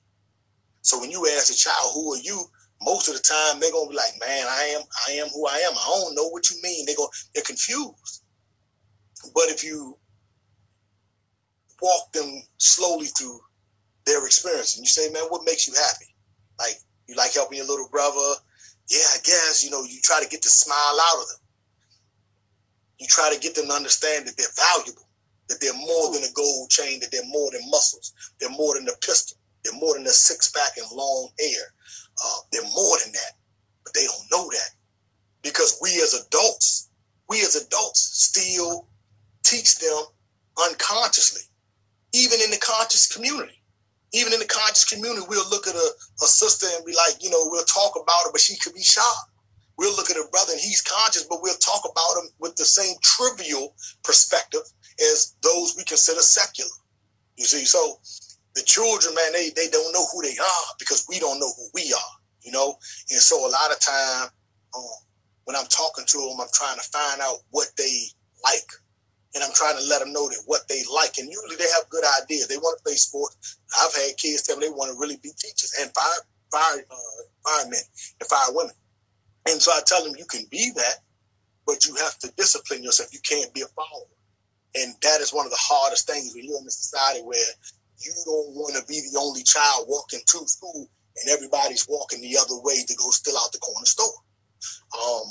[0.83, 2.43] So when you ask a child, who are you?
[2.83, 5.59] Most of the time they're gonna be like, man, I am I am who I
[5.59, 5.73] am.
[5.73, 6.85] I don't know what you mean.
[6.87, 8.22] They go they're confused.
[9.35, 9.97] But if you
[11.83, 13.41] walk them slowly through
[14.07, 14.77] their experience.
[14.77, 16.15] And you say, man, what makes you happy?
[16.59, 16.77] Like,
[17.09, 18.35] you like helping your little brother?
[18.89, 21.39] Yeah, I guess, you know, you try to get the smile out of them.
[22.99, 25.09] You try to get them to understand that they're valuable,
[25.49, 28.89] that they're more than a gold chain, that they're more than muscles, they're more than
[28.89, 31.75] a pistol, they're more than a six pack and long hair.
[32.25, 33.33] Uh, they're more than that,
[33.83, 34.71] but they don't know that
[35.43, 36.91] because we as adults,
[37.29, 38.87] we as adults still
[39.43, 40.05] teach them
[40.69, 41.43] unconsciously,
[42.15, 43.63] even in the conscious community
[44.13, 45.89] even in the conscious community, we'll look at a,
[46.23, 48.83] a sister and be like, you know, we'll talk about her, but she could be
[48.83, 49.01] shy.
[49.79, 52.65] We'll look at a brother and he's conscious, but we'll talk about him with the
[52.65, 53.75] same trivial
[54.05, 54.61] perspective
[55.01, 56.71] as those we consider secular.
[57.37, 57.99] You see, so
[58.55, 61.69] the children, man, they, they don't know who they are because we don't know who
[61.73, 62.77] we are, you know?
[63.11, 64.29] And so a lot of time
[64.77, 64.85] um,
[65.45, 68.05] when I'm talking to them, I'm trying to find out what they
[68.45, 68.69] like
[69.35, 71.17] and I'm trying to let them know that what they like.
[71.19, 72.49] And usually they have good ideas.
[72.49, 73.59] They want to play sports.
[73.81, 77.23] I've had kids tell me they want to really be teachers and fire, fire, uh,
[77.45, 77.81] firemen
[78.21, 78.77] and fire women.
[79.49, 81.03] And so I tell them you can be that,
[81.67, 83.13] but you have to discipline yourself.
[83.13, 84.13] You can't be a follower.
[84.75, 87.53] And that is one of the hardest things when you're in a society where
[88.01, 90.89] you don't want to be the only child walking to school
[91.21, 94.17] and everybody's walking the other way to go still out the corner store.
[94.97, 95.29] Um,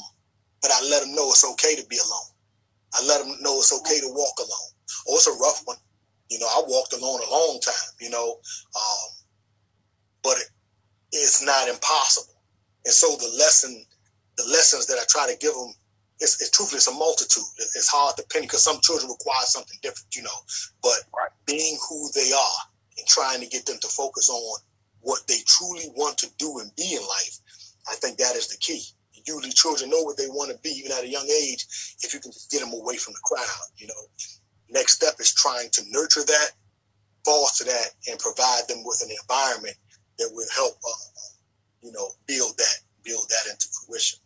[0.62, 2.31] but I let them know it's okay to be alone.
[2.93, 4.71] I let them know it's okay to walk alone.
[5.08, 5.77] Oh, it's a rough one.
[6.30, 8.39] You know, I walked alone a long time, you know,
[8.75, 9.10] um,
[10.23, 10.47] but it,
[11.12, 12.34] it's not impossible.
[12.86, 13.86] And so the lesson,
[14.38, 15.73] the lessons that I try to give them,
[16.19, 17.43] it's, it's truthfully, it's a multitude.
[17.60, 20.39] It's hard to pin because some children require something different, you know,
[20.82, 21.32] but right.
[21.45, 22.62] being who they are
[22.97, 24.60] and trying to get them to focus on
[25.01, 27.39] what they truly want to do and be in life,
[27.89, 28.84] I think that is the key
[29.27, 31.65] usually children know what they want to be even at a young age
[32.03, 34.01] if you can just get them away from the crowd you know.
[34.69, 36.51] Next step is trying to nurture that
[37.25, 39.75] foster that and provide them with an environment
[40.17, 41.10] that will help uh,
[41.81, 44.19] you know build that build that into fruition.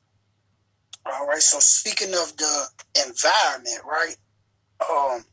[1.06, 2.66] All right so speaking of the
[3.06, 4.16] environment right
[4.90, 5.26] um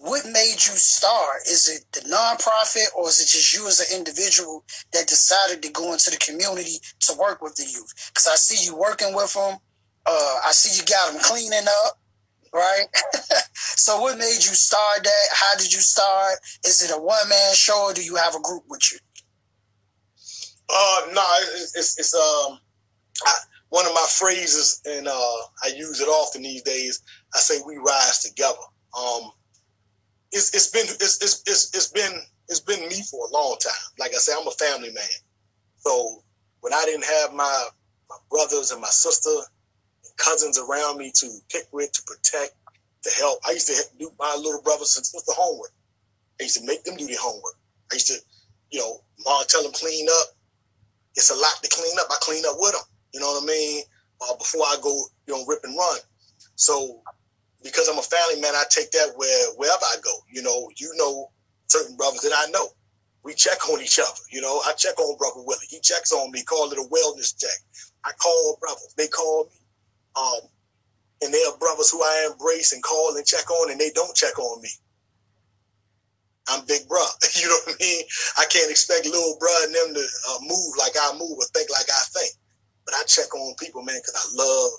[0.00, 1.42] what made you start?
[1.46, 5.70] Is it the nonprofit or is it just you as an individual that decided to
[5.70, 7.92] go into the community to work with the youth?
[8.08, 9.58] Because I see you working with them.
[10.06, 12.00] Uh, I see you got them cleaning up,
[12.54, 12.86] right?
[13.54, 15.26] so what made you start that?
[15.32, 16.32] How did you start?
[16.64, 18.98] Is it a one man show or do you have a group with you?
[20.72, 22.58] Uh, no, it's, it's, it's um,
[23.26, 23.32] I,
[23.68, 27.02] one of my phrases, and uh, I use it often these days.
[27.34, 28.56] I say we rise together.
[28.98, 29.32] Um,
[30.32, 33.72] it's it's been it's, it's it's it's been it's been me for a long time.
[33.98, 35.04] Like I said, I'm a family man.
[35.78, 36.22] So
[36.60, 37.68] when I didn't have my
[38.08, 42.54] my brothers and my sister and cousins around me to pick with, to protect,
[43.02, 43.38] to help.
[43.46, 45.72] I used to do my little brothers and sisters homework.
[46.40, 47.54] I used to make them do their homework.
[47.90, 48.18] I used to,
[48.70, 50.28] you know, mom tell them clean up.
[51.14, 52.06] It's a lot to clean up.
[52.10, 52.82] I clean up with them.
[53.12, 53.82] You know what I mean?
[54.20, 55.98] Uh, before I go, you know, rip and run.
[56.56, 57.02] So
[57.62, 60.12] because I'm a family man, I take that where wherever I go.
[60.30, 61.30] You know, you know
[61.68, 62.68] certain brothers that I know.
[63.22, 64.20] We check on each other.
[64.30, 65.68] You know, I check on brother Willie.
[65.68, 66.42] He checks on me.
[66.42, 67.58] Call it a wellness check.
[68.04, 68.94] I call brothers.
[68.96, 69.56] They call me.
[70.16, 70.48] Um,
[71.22, 74.16] and there are brothers who I embrace and call and check on, and they don't
[74.16, 74.70] check on me.
[76.48, 77.04] I'm big bro.
[77.40, 78.04] You know what I mean?
[78.38, 81.70] I can't expect little bro and them to uh, move like I move or think
[81.70, 82.32] like I think.
[82.84, 84.70] But I check on people, man, because I love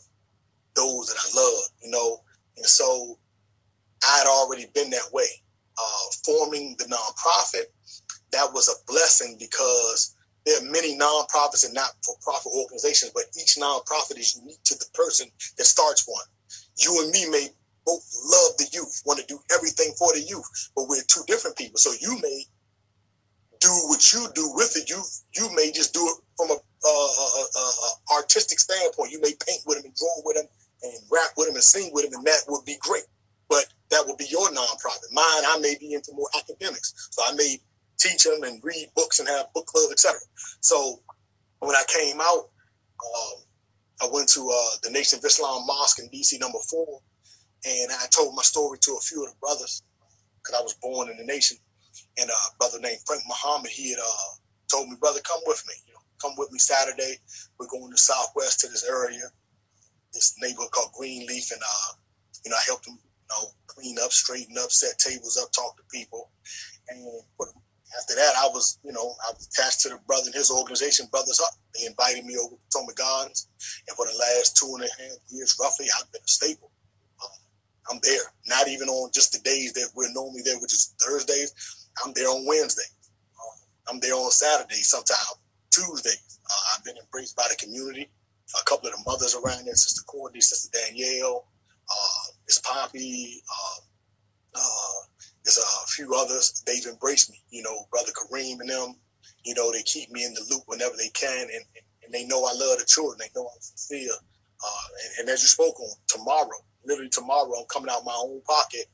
[0.76, 2.22] those that I love, you know.
[2.58, 3.18] And so
[4.04, 5.28] I had already been that way.
[5.78, 7.66] Uh, forming the nonprofit,
[8.32, 14.20] that was a blessing because there are many nonprofits and not-for-profit organizations, but each nonprofit
[14.20, 16.26] is unique to the person that starts one.
[16.78, 17.48] You and me may
[17.86, 21.58] both love the youth, want to do everything for the youth, but we're two different
[21.58, 21.78] people.
[21.78, 22.44] So you may
[23.60, 25.24] do what you do with the youth.
[25.38, 26.58] You may just do it from a,
[28.14, 29.12] artistic standpoint.
[29.12, 30.46] You may paint with them and draw with them
[30.84, 33.04] and rap with him and sing with him, and that would be great.
[33.50, 35.12] But that would be your nonprofit.
[35.12, 37.58] Mine, I may be into more academics, so I may
[38.00, 40.20] teach them and read books and have book club, etc.
[40.62, 41.02] So
[41.60, 42.50] when I came out,
[43.06, 43.44] um,
[44.02, 47.02] I went to uh, the Nation of Islam Mosque in DC number four,
[47.66, 49.84] and I told my story to a few of the brothers
[50.38, 51.58] because I was born in the nation.
[52.18, 54.32] And a brother named Frank Muhammad, he had uh,
[54.72, 55.74] told me, brother, come with me.
[55.88, 57.18] You know, come with me Saturday.
[57.60, 59.22] We're going to Southwest to this area,
[60.14, 61.94] this neighborhood called Greenleaf, and uh,
[62.46, 65.78] you know, I helped them, you know, clean up, straighten up, set tables up, talk
[65.78, 66.30] to people.
[66.90, 67.06] And
[67.98, 71.08] after that, I was, you know, I was attached to the brother and his organization,
[71.12, 71.54] Brothers Up.
[71.78, 73.48] They invited me over to Potomac Gardens.
[73.88, 76.72] And for the last two and a half years, roughly, I've been a staple.
[77.22, 80.94] Uh, I'm there, not even on just the days that we're normally there, which is
[81.02, 81.54] Thursdays.
[82.04, 82.96] I'm there on Wednesdays.
[83.36, 85.40] Uh, I'm there on Saturdays, sometimes
[85.72, 86.40] Tuesdays.
[86.50, 88.10] Uh, I've been embraced by the community.
[88.60, 91.46] A couple of the mothers around there, Sister Courtney, Sister Danielle,
[91.90, 93.82] uh, Miss Poppy, uh,
[94.56, 95.02] uh,
[95.44, 96.64] there's a few others.
[96.66, 97.42] They've embraced me.
[97.50, 98.96] You know, Brother Kareem and them.
[99.44, 101.66] You know, they keep me in the loop whenever they can, and,
[102.04, 103.18] and they know I love the children.
[103.20, 104.12] They know I'm sincere.
[104.12, 108.42] Uh, and, and, as you spoke on, tomorrow, literally tomorrow, I'm coming out my own
[108.48, 108.86] pocket,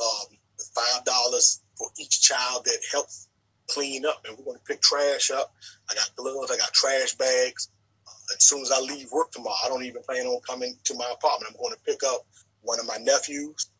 [0.00, 0.38] um,
[0.76, 3.26] five dollars for each child that helps
[3.68, 5.52] clean up, and we're going to pick trash up.
[5.90, 7.69] I got gloves, I got trash bags.
[8.36, 11.10] As soon as I leave work tomorrow, I don't even plan on coming to my
[11.12, 11.52] apartment.
[11.52, 12.26] I'm going to pick up
[12.62, 13.70] one of my nephews,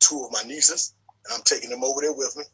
[0.00, 0.94] two of my nieces,
[1.26, 2.44] and I'm taking them over there with me.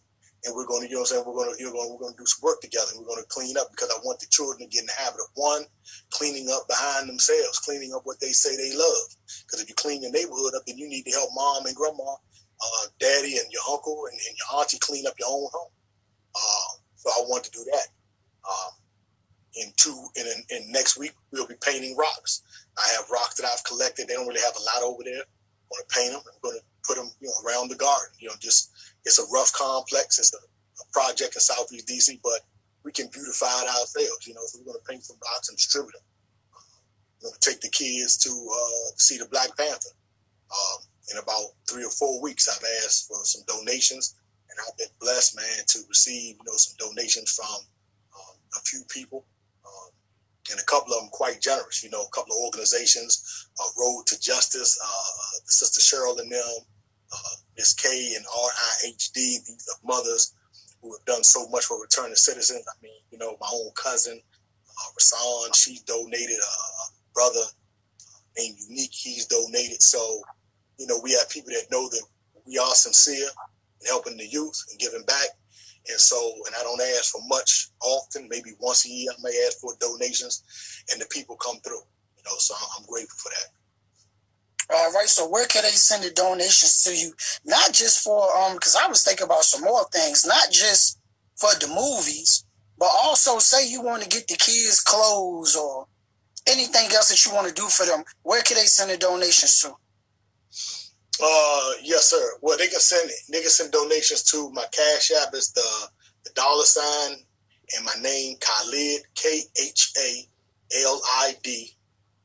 [0.45, 2.03] And we're going to, you know what I'm saying, we're going to, you know, we're
[2.03, 2.91] going to do some work together.
[2.99, 5.23] We're going to clean up because I want the children to get in the habit
[5.23, 5.63] of one,
[6.11, 9.07] cleaning up behind themselves, cleaning up what they say they love.
[9.47, 12.19] Because if you clean your neighborhood up, then you need to help mom and grandma,
[12.19, 15.71] uh, daddy and your uncle and, and, your auntie clean up your own home.
[16.35, 17.82] Uh, so I want to do that.
[19.83, 22.43] Two, in next week, we'll be painting rocks.
[22.79, 24.07] I have rocks that I've collected.
[24.07, 25.27] They don't really have a lot over there.
[25.27, 26.23] I want to paint them.
[26.23, 28.15] I'm going to put them you know, around the garden.
[28.21, 28.71] You know, just
[29.05, 30.21] it's a rough complex.
[30.21, 32.47] It's a, a project in Southeast DC, but
[32.85, 34.23] we can beautify it ourselves.
[34.23, 36.07] You know, so we're going to paint some rocks and distribute them.
[37.23, 39.91] Going to take the kids to uh, see the Black Panther.
[40.47, 40.79] Um,
[41.11, 44.15] in about three or four weeks, I've asked for some donations,
[44.49, 47.67] and I've been blessed, man, to receive you know some donations from
[48.15, 49.25] um, a few people
[50.51, 51.83] and a couple of them quite generous.
[51.83, 56.65] You know, a couple of organizations, uh, Road to Justice, uh, Sister Cheryl and them,
[57.13, 60.35] uh, Miss K and RIHD, these are mothers
[60.81, 62.65] who have done so much for returning citizens.
[62.69, 64.21] I mean, you know, my own cousin,
[64.69, 66.39] uh, Rasan, she donated.
[66.41, 67.45] Uh, a brother
[68.37, 69.83] named Unique, he's donated.
[69.83, 70.23] So,
[70.79, 72.03] you know, we have people that know that
[72.47, 73.29] we are sincere
[73.81, 75.29] in helping the youth and giving back.
[75.89, 76.17] And so,
[76.47, 79.75] and I don't ask for much often, maybe once a year, I may ask for
[79.81, 80.43] donations
[80.93, 81.83] and the people come through,
[82.17, 84.75] you know, so I'm grateful for that.
[84.75, 85.09] All right.
[85.09, 87.13] So where can they send the donations to you?
[87.45, 90.99] Not just for um, because I was thinking about some more things, not just
[91.37, 92.45] for the movies,
[92.79, 95.87] but also say you want to get the kids clothes or
[96.49, 98.05] anything else that you want to do for them.
[98.23, 99.75] Where can they send the donations to?
[101.23, 102.33] Uh, yes, sir.
[102.41, 105.29] Well, they can send they can send donations to my cash app.
[105.35, 105.89] It's the
[106.25, 107.17] the dollar sign
[107.77, 110.29] and my name Khalid K H A
[110.85, 111.77] L I D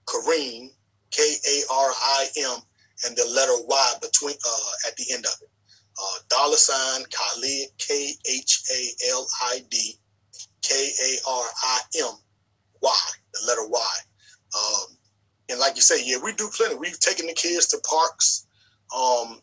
[0.10, 0.72] Karim
[1.12, 2.60] K A R I M
[3.06, 5.50] and the letter Y between uh, at the end of it.
[6.02, 9.94] Uh, dollar sign Khalid K H A L I D
[10.64, 12.14] K A R I M
[12.82, 13.96] Y the letter Y.
[14.58, 14.98] Um,
[15.50, 16.76] and like you say, yeah, we do plenty.
[16.76, 18.47] We've taken the kids to parks.
[18.96, 19.42] Um,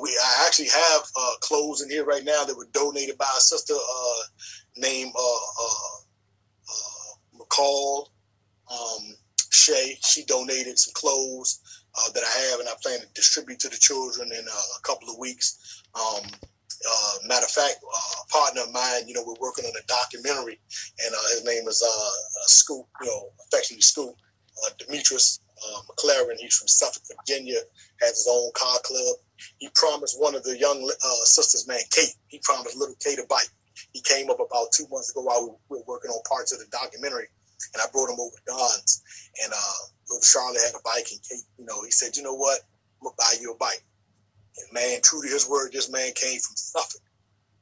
[0.00, 3.40] we I actually have uh, clothes in here right now that were donated by a
[3.40, 4.22] sister uh,
[4.76, 5.96] named uh, uh,
[6.68, 8.06] uh McCall
[8.70, 9.14] um,
[9.50, 9.98] Shay.
[10.04, 11.60] She donated some clothes
[11.98, 15.10] uh, that I have, and I plan to distribute to the children in a couple
[15.10, 15.82] of weeks.
[15.94, 16.30] Um,
[16.88, 19.86] uh, matter of fact, uh, a partner of mine, you know, we're working on a
[19.86, 20.58] documentary,
[21.04, 24.14] and uh, his name is uh, Scoop, you know, affectionately Scoop,
[24.64, 26.36] uh, Demetrius uh, McLaren.
[26.38, 27.58] He's from Suffolk, Virginia,
[28.00, 29.16] has his own car club.
[29.58, 33.26] He promised one of the young uh, sisters, man, Kate, he promised little Kate a
[33.28, 33.48] bike.
[33.92, 36.66] He came up about two months ago while we were working on parts of the
[36.70, 37.26] documentary,
[37.74, 39.02] and I brought him over to Don's,
[39.42, 42.34] and uh, little Charlotte had a bike, and Kate, you know, he said, you know
[42.34, 42.60] what,
[43.00, 43.82] I'm gonna buy you a bike.
[44.58, 47.00] And man, true to his word, this man came from Suffolk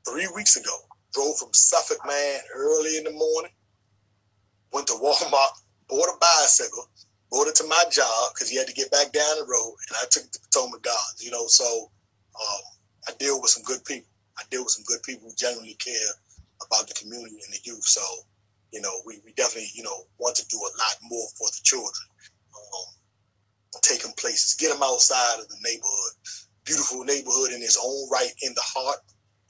[0.09, 0.75] three weeks ago.
[1.15, 3.53] Drove from Suffolk, man, early in the morning.
[4.73, 5.55] Went to Walmart,
[5.89, 6.89] bought a bicycle,
[7.31, 9.97] brought it to my job because he had to get back down the road, and
[10.01, 11.21] I took it to Potomac Gardens.
[11.21, 11.91] You know, so
[12.37, 12.63] um,
[13.09, 14.09] I deal with some good people.
[14.39, 16.13] I deal with some good people who genuinely care
[16.65, 17.85] about the community and the youth.
[17.85, 18.03] So,
[18.73, 21.61] you know, we, we definitely, you know, want to do a lot more for the
[21.65, 22.07] children.
[22.55, 22.89] Um,
[23.83, 26.13] take them places, get them outside of the neighborhood,
[26.65, 28.99] beautiful neighborhood in its own right, in the heart,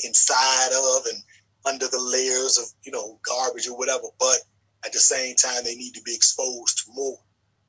[0.05, 1.23] inside of, and
[1.67, 4.09] under the layers of you know garbage or whatever.
[4.19, 4.39] But
[4.85, 7.19] at the same time, they need to be exposed to more.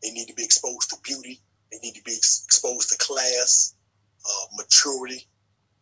[0.04, 1.41] They need to be exposed to beauty.
[1.72, 3.76] They need to be exposed to class,
[4.26, 5.28] uh, maturity,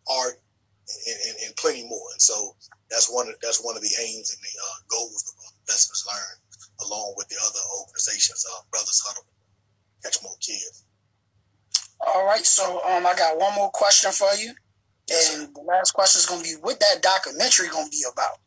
[0.09, 0.41] art,
[0.88, 2.07] and, and, and, plenty more.
[2.11, 2.55] And so
[2.89, 6.05] that's one of that's one of the aims and the uh, goals of uh, Lessons
[6.07, 6.41] Learned,
[6.88, 9.26] along with the other organizations, uh, Brothers Huddle,
[10.03, 10.84] Catch More Kids.
[12.05, 14.53] All right, so um, I got one more question for you,
[15.09, 18.38] and the last question is going to be what that documentary going to be about.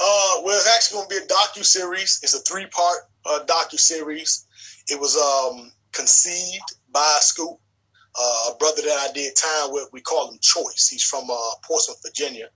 [0.00, 2.20] Uh, well, it's actually going to be a docu series.
[2.22, 4.46] It's a three part uh, docu series.
[4.88, 7.58] It was um, conceived by Scoop,
[8.18, 9.88] uh, a brother that I did time with.
[9.92, 10.88] We call him Choice.
[10.88, 12.48] He's from uh, Portsmouth, Virginia.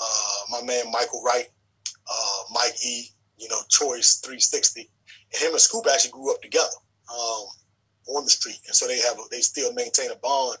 [0.00, 1.48] Uh, my man Michael Wright,
[1.86, 3.06] uh, Mike E.
[3.38, 4.90] You know, Choice 360,
[5.32, 6.76] and him and Scoop actually grew up together.
[7.10, 7.46] Um,
[8.16, 10.58] on the street, and so they have a, they still maintain a bond.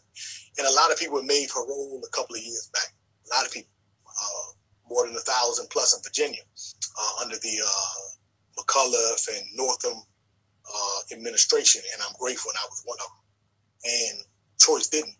[0.58, 2.92] And a lot of people made parole a couple of years back.
[3.26, 3.70] A lot of people,
[4.06, 4.52] uh,
[4.88, 6.42] more than a thousand plus in Virginia,
[6.98, 8.09] uh, under the uh,
[8.60, 10.02] McAuliffe and Northam
[10.66, 13.20] uh, administration, and I'm grateful, and I was one of them.
[13.84, 14.24] And
[14.60, 15.16] Choice didn't.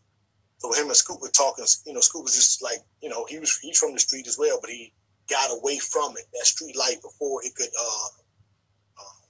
[0.59, 1.65] So him and Scoop were talking.
[1.87, 4.39] You know, Scoop was just like, you know, he was he's from the street as
[4.39, 4.93] well, but he
[5.29, 8.09] got away from it, that street life, before it could uh,
[8.99, 9.27] uh,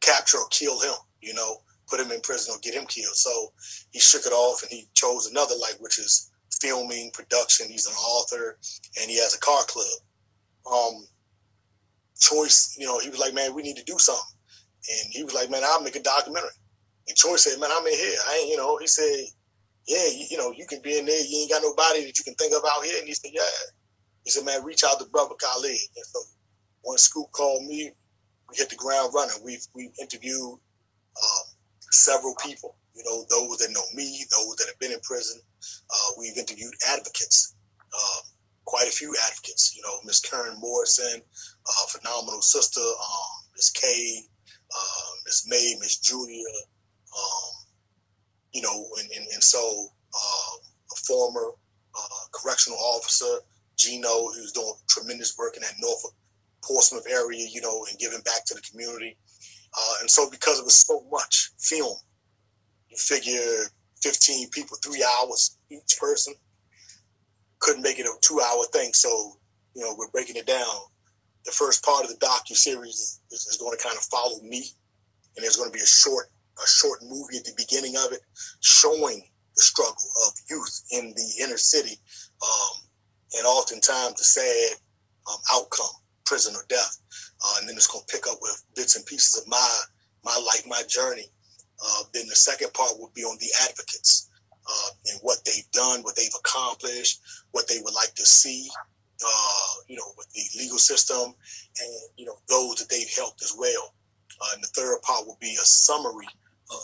[0.00, 0.94] capture or kill him.
[1.20, 1.56] You know,
[1.88, 3.16] put him in prison or get him killed.
[3.16, 3.52] So
[3.90, 6.30] he shook it off and he chose another life, which is
[6.60, 7.68] filming, production.
[7.68, 8.56] He's an author
[9.00, 9.86] and he has a car club.
[10.72, 11.06] Um,
[12.20, 14.36] Choice, you know, he was like, man, we need to do something.
[14.88, 16.50] And he was like, man, I'll make a documentary.
[17.08, 18.16] And Choice said, man, I'm in here.
[18.28, 19.24] I ain't, you know, he said,
[19.86, 21.20] yeah, you, you know, you can be in there.
[21.20, 22.98] You ain't got nobody that you can think of out here.
[22.98, 23.42] And he said, yeah.
[24.24, 25.80] He said, man, reach out to Brother Khalid.
[25.96, 26.20] And so
[26.82, 27.90] when Scoop called me,
[28.48, 29.36] we hit the ground running.
[29.44, 30.58] We've, we've interviewed
[31.16, 31.44] um,
[31.90, 35.40] several people, you know, those that know me, those that have been in prison.
[35.90, 37.54] Uh, we've interviewed advocates,
[37.92, 38.20] uh,
[38.70, 44.20] quite a few advocates, you know, Miss Karen Morrison, uh, phenomenal sister, um, Miss Kay,
[44.72, 46.46] uh, Miss May, Miss Julia,
[47.18, 47.50] um,
[48.52, 50.60] you know, and, and, and so um,
[50.92, 51.50] a former
[51.98, 53.40] uh, correctional officer,
[53.76, 56.14] Gino, who's doing tremendous work in that Norfolk,
[56.62, 59.16] Portsmouth area, you know, and giving back to the community.
[59.76, 61.96] Uh, and so because it was so much film,
[62.88, 63.66] you figure
[64.00, 66.34] 15 people, three hours each person,
[67.60, 68.92] couldn't make it a two hour thing.
[68.92, 69.36] So,
[69.74, 70.74] you know, we're breaking it down.
[71.44, 74.64] The first part of the docu series is, is, going to kind of follow me,
[75.36, 76.26] and there's going to be a short
[76.62, 78.20] a short movie at the beginning of it
[78.60, 79.22] showing
[79.56, 81.96] the struggle of youth in the inner city,
[82.42, 82.82] um,
[83.38, 84.76] and oftentimes the sad
[85.30, 85.94] um, outcome,
[86.26, 86.98] prison or death.
[87.42, 89.80] Uh, and then it's going to pick up with bits and pieces of my
[90.24, 91.26] my life, my journey.
[91.82, 94.29] Uh, then the second part will be on the advocates
[94.70, 97.20] uh, and what they've done, what they've accomplished,
[97.52, 98.68] what they would like to see,
[99.24, 101.34] uh, you know, with the legal system,
[101.80, 103.94] and you know those that they've helped as well.
[104.40, 106.28] Uh, and the third part will be a summary
[106.70, 106.82] of,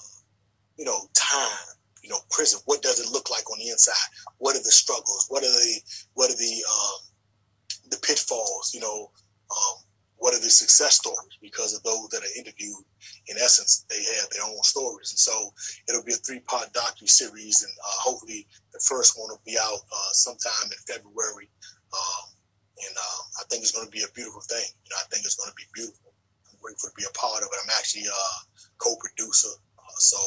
[0.76, 2.60] you know, time, you know, prison.
[2.66, 3.94] What does it look like on the inside?
[4.38, 5.26] What are the struggles?
[5.28, 5.80] What are the
[6.14, 8.72] what are the um, the pitfalls?
[8.74, 9.10] You know,
[9.50, 9.85] um,
[10.18, 12.84] what are the success stories because of those that are interviewed
[13.28, 15.12] in essence they have their own stories.
[15.12, 15.52] And so
[15.88, 20.12] it'll be a three-part docu-series and uh, hopefully the first one will be out uh,
[20.12, 21.50] sometime in february.
[21.92, 22.26] Um,
[22.76, 24.66] and uh, i think it's going to be a beautiful thing.
[24.84, 26.12] You know i think it's going to be beautiful.
[26.48, 27.60] I'm grateful to be a part of it.
[27.62, 28.22] I'm actually a
[28.78, 30.18] co-producer uh, so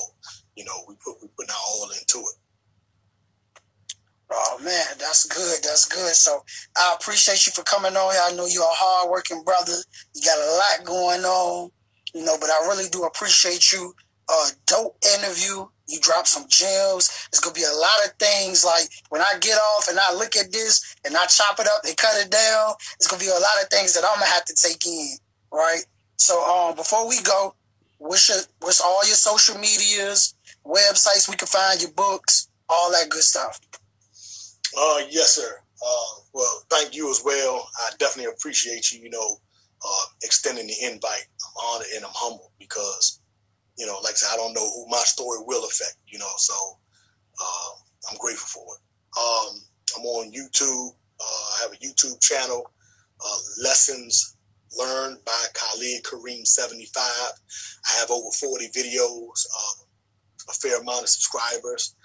[0.56, 2.38] you know we put we putting our all into it
[4.32, 5.64] Oh man, that's good.
[5.64, 6.14] That's good.
[6.14, 6.44] So
[6.78, 8.22] I appreciate you for coming on here.
[8.24, 9.74] I know you're a hardworking brother.
[10.14, 11.72] You got a lot going on,
[12.14, 13.94] you know, but I really do appreciate you.
[14.32, 15.66] Uh, dope interview.
[15.88, 17.10] You drop some gems.
[17.30, 18.64] It's gonna be a lot of things.
[18.64, 21.82] Like when I get off and I look at this and I chop it up
[21.84, 24.46] and cut it down, it's gonna be a lot of things that I'm gonna have
[24.46, 25.18] to take in.
[25.52, 25.82] Right.
[26.18, 27.56] So um, before we go,
[27.98, 33.10] what's your what's all your social medias, websites we can find your books, all that
[33.10, 33.60] good stuff.
[34.78, 35.62] Uh, yes, sir.
[35.86, 37.68] Uh, well, thank you as well.
[37.80, 39.38] I definitely appreciate you, you know,
[39.86, 41.26] uh, extending the invite.
[41.44, 43.22] I'm honored and I'm humbled because,
[43.78, 46.32] you know, like I said, I don't know who my story will affect, you know,
[46.38, 46.54] so
[47.42, 47.70] uh,
[48.12, 48.82] I'm grateful for it.
[49.18, 49.62] Um,
[49.98, 50.90] I'm on YouTube.
[51.20, 52.72] Uh, I have a YouTube channel,
[53.26, 54.36] uh, Lessons
[54.78, 57.04] Learned by Khalid Karim 75.
[57.04, 59.84] I have over 40 videos, uh,
[60.50, 61.96] a fair amount of subscribers,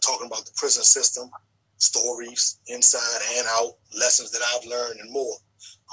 [0.00, 1.30] talking about the prison system
[1.78, 5.36] stories inside and out, lessons that I've learned, and more.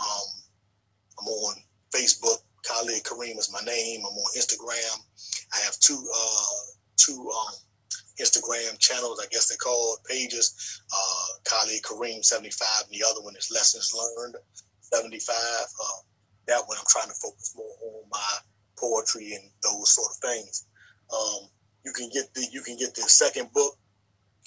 [0.01, 0.27] Um,
[1.19, 1.55] I'm on
[1.93, 2.37] Facebook.
[2.63, 3.99] Khalid Karim is my name.
[3.99, 4.99] I'm on Instagram.
[5.53, 6.63] I have two uh,
[6.97, 7.53] two um,
[8.21, 10.81] Instagram channels, I guess they're called pages.
[10.91, 14.35] Uh, Khalid Karim 75, and the other one is Lessons Learned
[14.81, 15.35] 75.
[15.35, 16.01] Uh,
[16.47, 18.37] that one I'm trying to focus more on my
[18.77, 20.65] poetry and those sort of things.
[21.11, 21.49] Um,
[21.85, 23.77] you can get the you can get the second book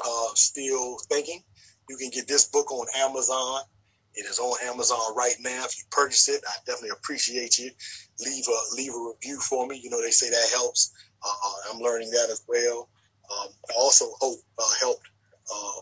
[0.05, 1.43] uh, still thinking.
[1.89, 3.61] You can get this book on Amazon.
[4.15, 5.65] It is on Amazon right now.
[5.65, 7.71] If you purchase it, I definitely appreciate you.
[8.25, 9.79] Leave a leave a review for me.
[9.83, 10.93] You know they say that helps.
[11.23, 12.89] Uh, I'm learning that as well.
[13.31, 15.07] Um, I also hope uh, helped
[15.55, 15.81] uh,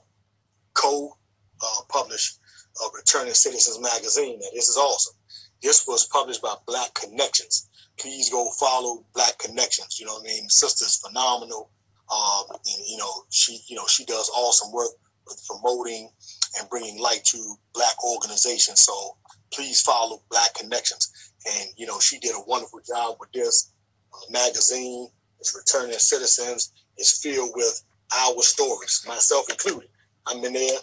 [0.75, 2.35] co-publish
[2.83, 4.39] uh, Returning Citizens magazine.
[4.41, 5.15] Now this is awesome.
[5.63, 7.69] This was published by Black Connections.
[7.99, 9.99] Please go follow Black Connections.
[10.01, 10.49] You know what I mean?
[10.49, 11.71] Sister's phenomenal.
[12.15, 14.91] Um, and you know, she you know she does awesome work
[15.27, 16.11] with promoting
[16.59, 18.81] and bringing light to black organizations.
[18.81, 19.17] So
[19.53, 21.33] please follow Black Connections.
[21.47, 23.73] And you know, she did a wonderful job with this
[24.13, 25.09] uh, magazine.
[25.41, 26.73] It's returning citizens.
[26.97, 27.83] It's filled with
[28.15, 29.89] our stories, myself included.
[30.27, 30.79] I'm in there.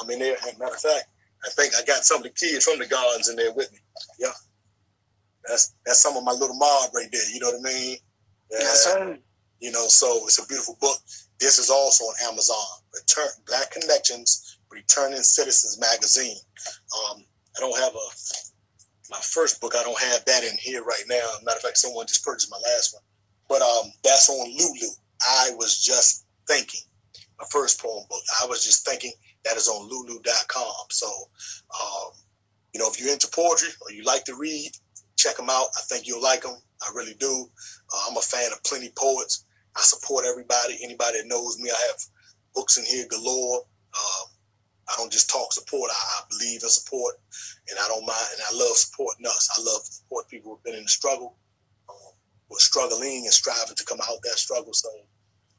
[0.00, 0.36] I'm in there.
[0.46, 1.06] As matter of fact,
[1.44, 3.78] I think I got some of the kids from the gardens in there with me.
[4.18, 4.32] Yeah.
[5.46, 7.30] That's that's some of my little mob right there.
[7.32, 7.96] You know what I mean?
[8.50, 8.58] Yeah.
[8.60, 9.18] Yes, sir.
[9.60, 10.98] You know, so it's a beautiful book.
[11.38, 12.56] This is also on Amazon.
[12.94, 16.36] Return Black Connections, Returning Citizens Magazine.
[17.10, 17.24] Um,
[17.56, 18.06] I don't have a
[19.10, 19.74] my first book.
[19.76, 21.26] I don't have that in here right now.
[21.44, 23.02] Matter of fact, someone just purchased my last one,
[23.48, 24.92] but um, that's on Lulu.
[25.20, 26.80] I was just thinking.
[27.38, 28.22] My first poem book.
[28.42, 29.12] I was just thinking
[29.44, 30.86] that is on Lulu.com.
[30.90, 32.10] So, um,
[32.74, 34.70] you know, if you're into poetry or you like to read,
[35.16, 35.68] check them out.
[35.76, 36.56] I think you'll like them.
[36.82, 37.48] I really do.
[37.92, 39.46] Uh, I'm a fan of plenty poets.
[39.76, 40.78] I support everybody.
[40.82, 42.00] Anybody that knows me, I have
[42.54, 43.62] books in here galore.
[43.94, 44.26] Um,
[44.90, 45.90] I don't just talk support.
[45.90, 47.14] I, I, believe in support,
[47.68, 48.30] and I don't mind.
[48.34, 49.48] And I love supporting us.
[49.56, 51.36] I love support people who've been in the struggle,
[51.88, 52.12] um,
[52.48, 54.72] who are struggling and striving to come out that struggle.
[54.72, 54.90] So,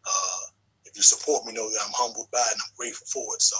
[0.06, 0.44] uh,
[0.86, 3.42] if you support me, know that I'm humbled by it and I'm grateful for it.
[3.42, 3.58] So,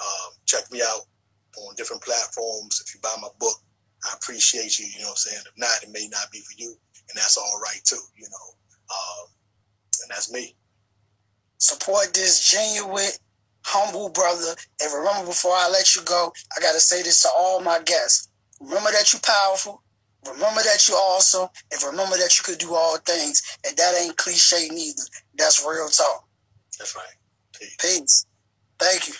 [0.00, 1.08] um, check me out
[1.56, 2.82] on different platforms.
[2.84, 3.56] If you buy my book,
[4.04, 4.86] I appreciate you.
[4.86, 5.42] You know what I'm saying?
[5.46, 6.76] If not, it may not be for you,
[7.08, 8.04] and that's all right too.
[8.16, 8.46] You know.
[8.88, 9.37] Um,
[10.02, 10.56] and that's me.
[11.58, 13.10] Support this genuine,
[13.64, 14.54] humble brother.
[14.80, 17.80] And remember, before I let you go, I got to say this to all my
[17.84, 18.28] guests.
[18.60, 19.82] Remember that you're powerful.
[20.26, 21.48] Remember that you're awesome.
[21.72, 23.42] And remember that you could do all things.
[23.66, 25.02] And that ain't cliche neither.
[25.36, 26.24] That's real talk.
[26.78, 27.06] That's right.
[27.58, 27.76] Peace.
[27.80, 28.26] Peace.
[28.78, 29.14] Thank you.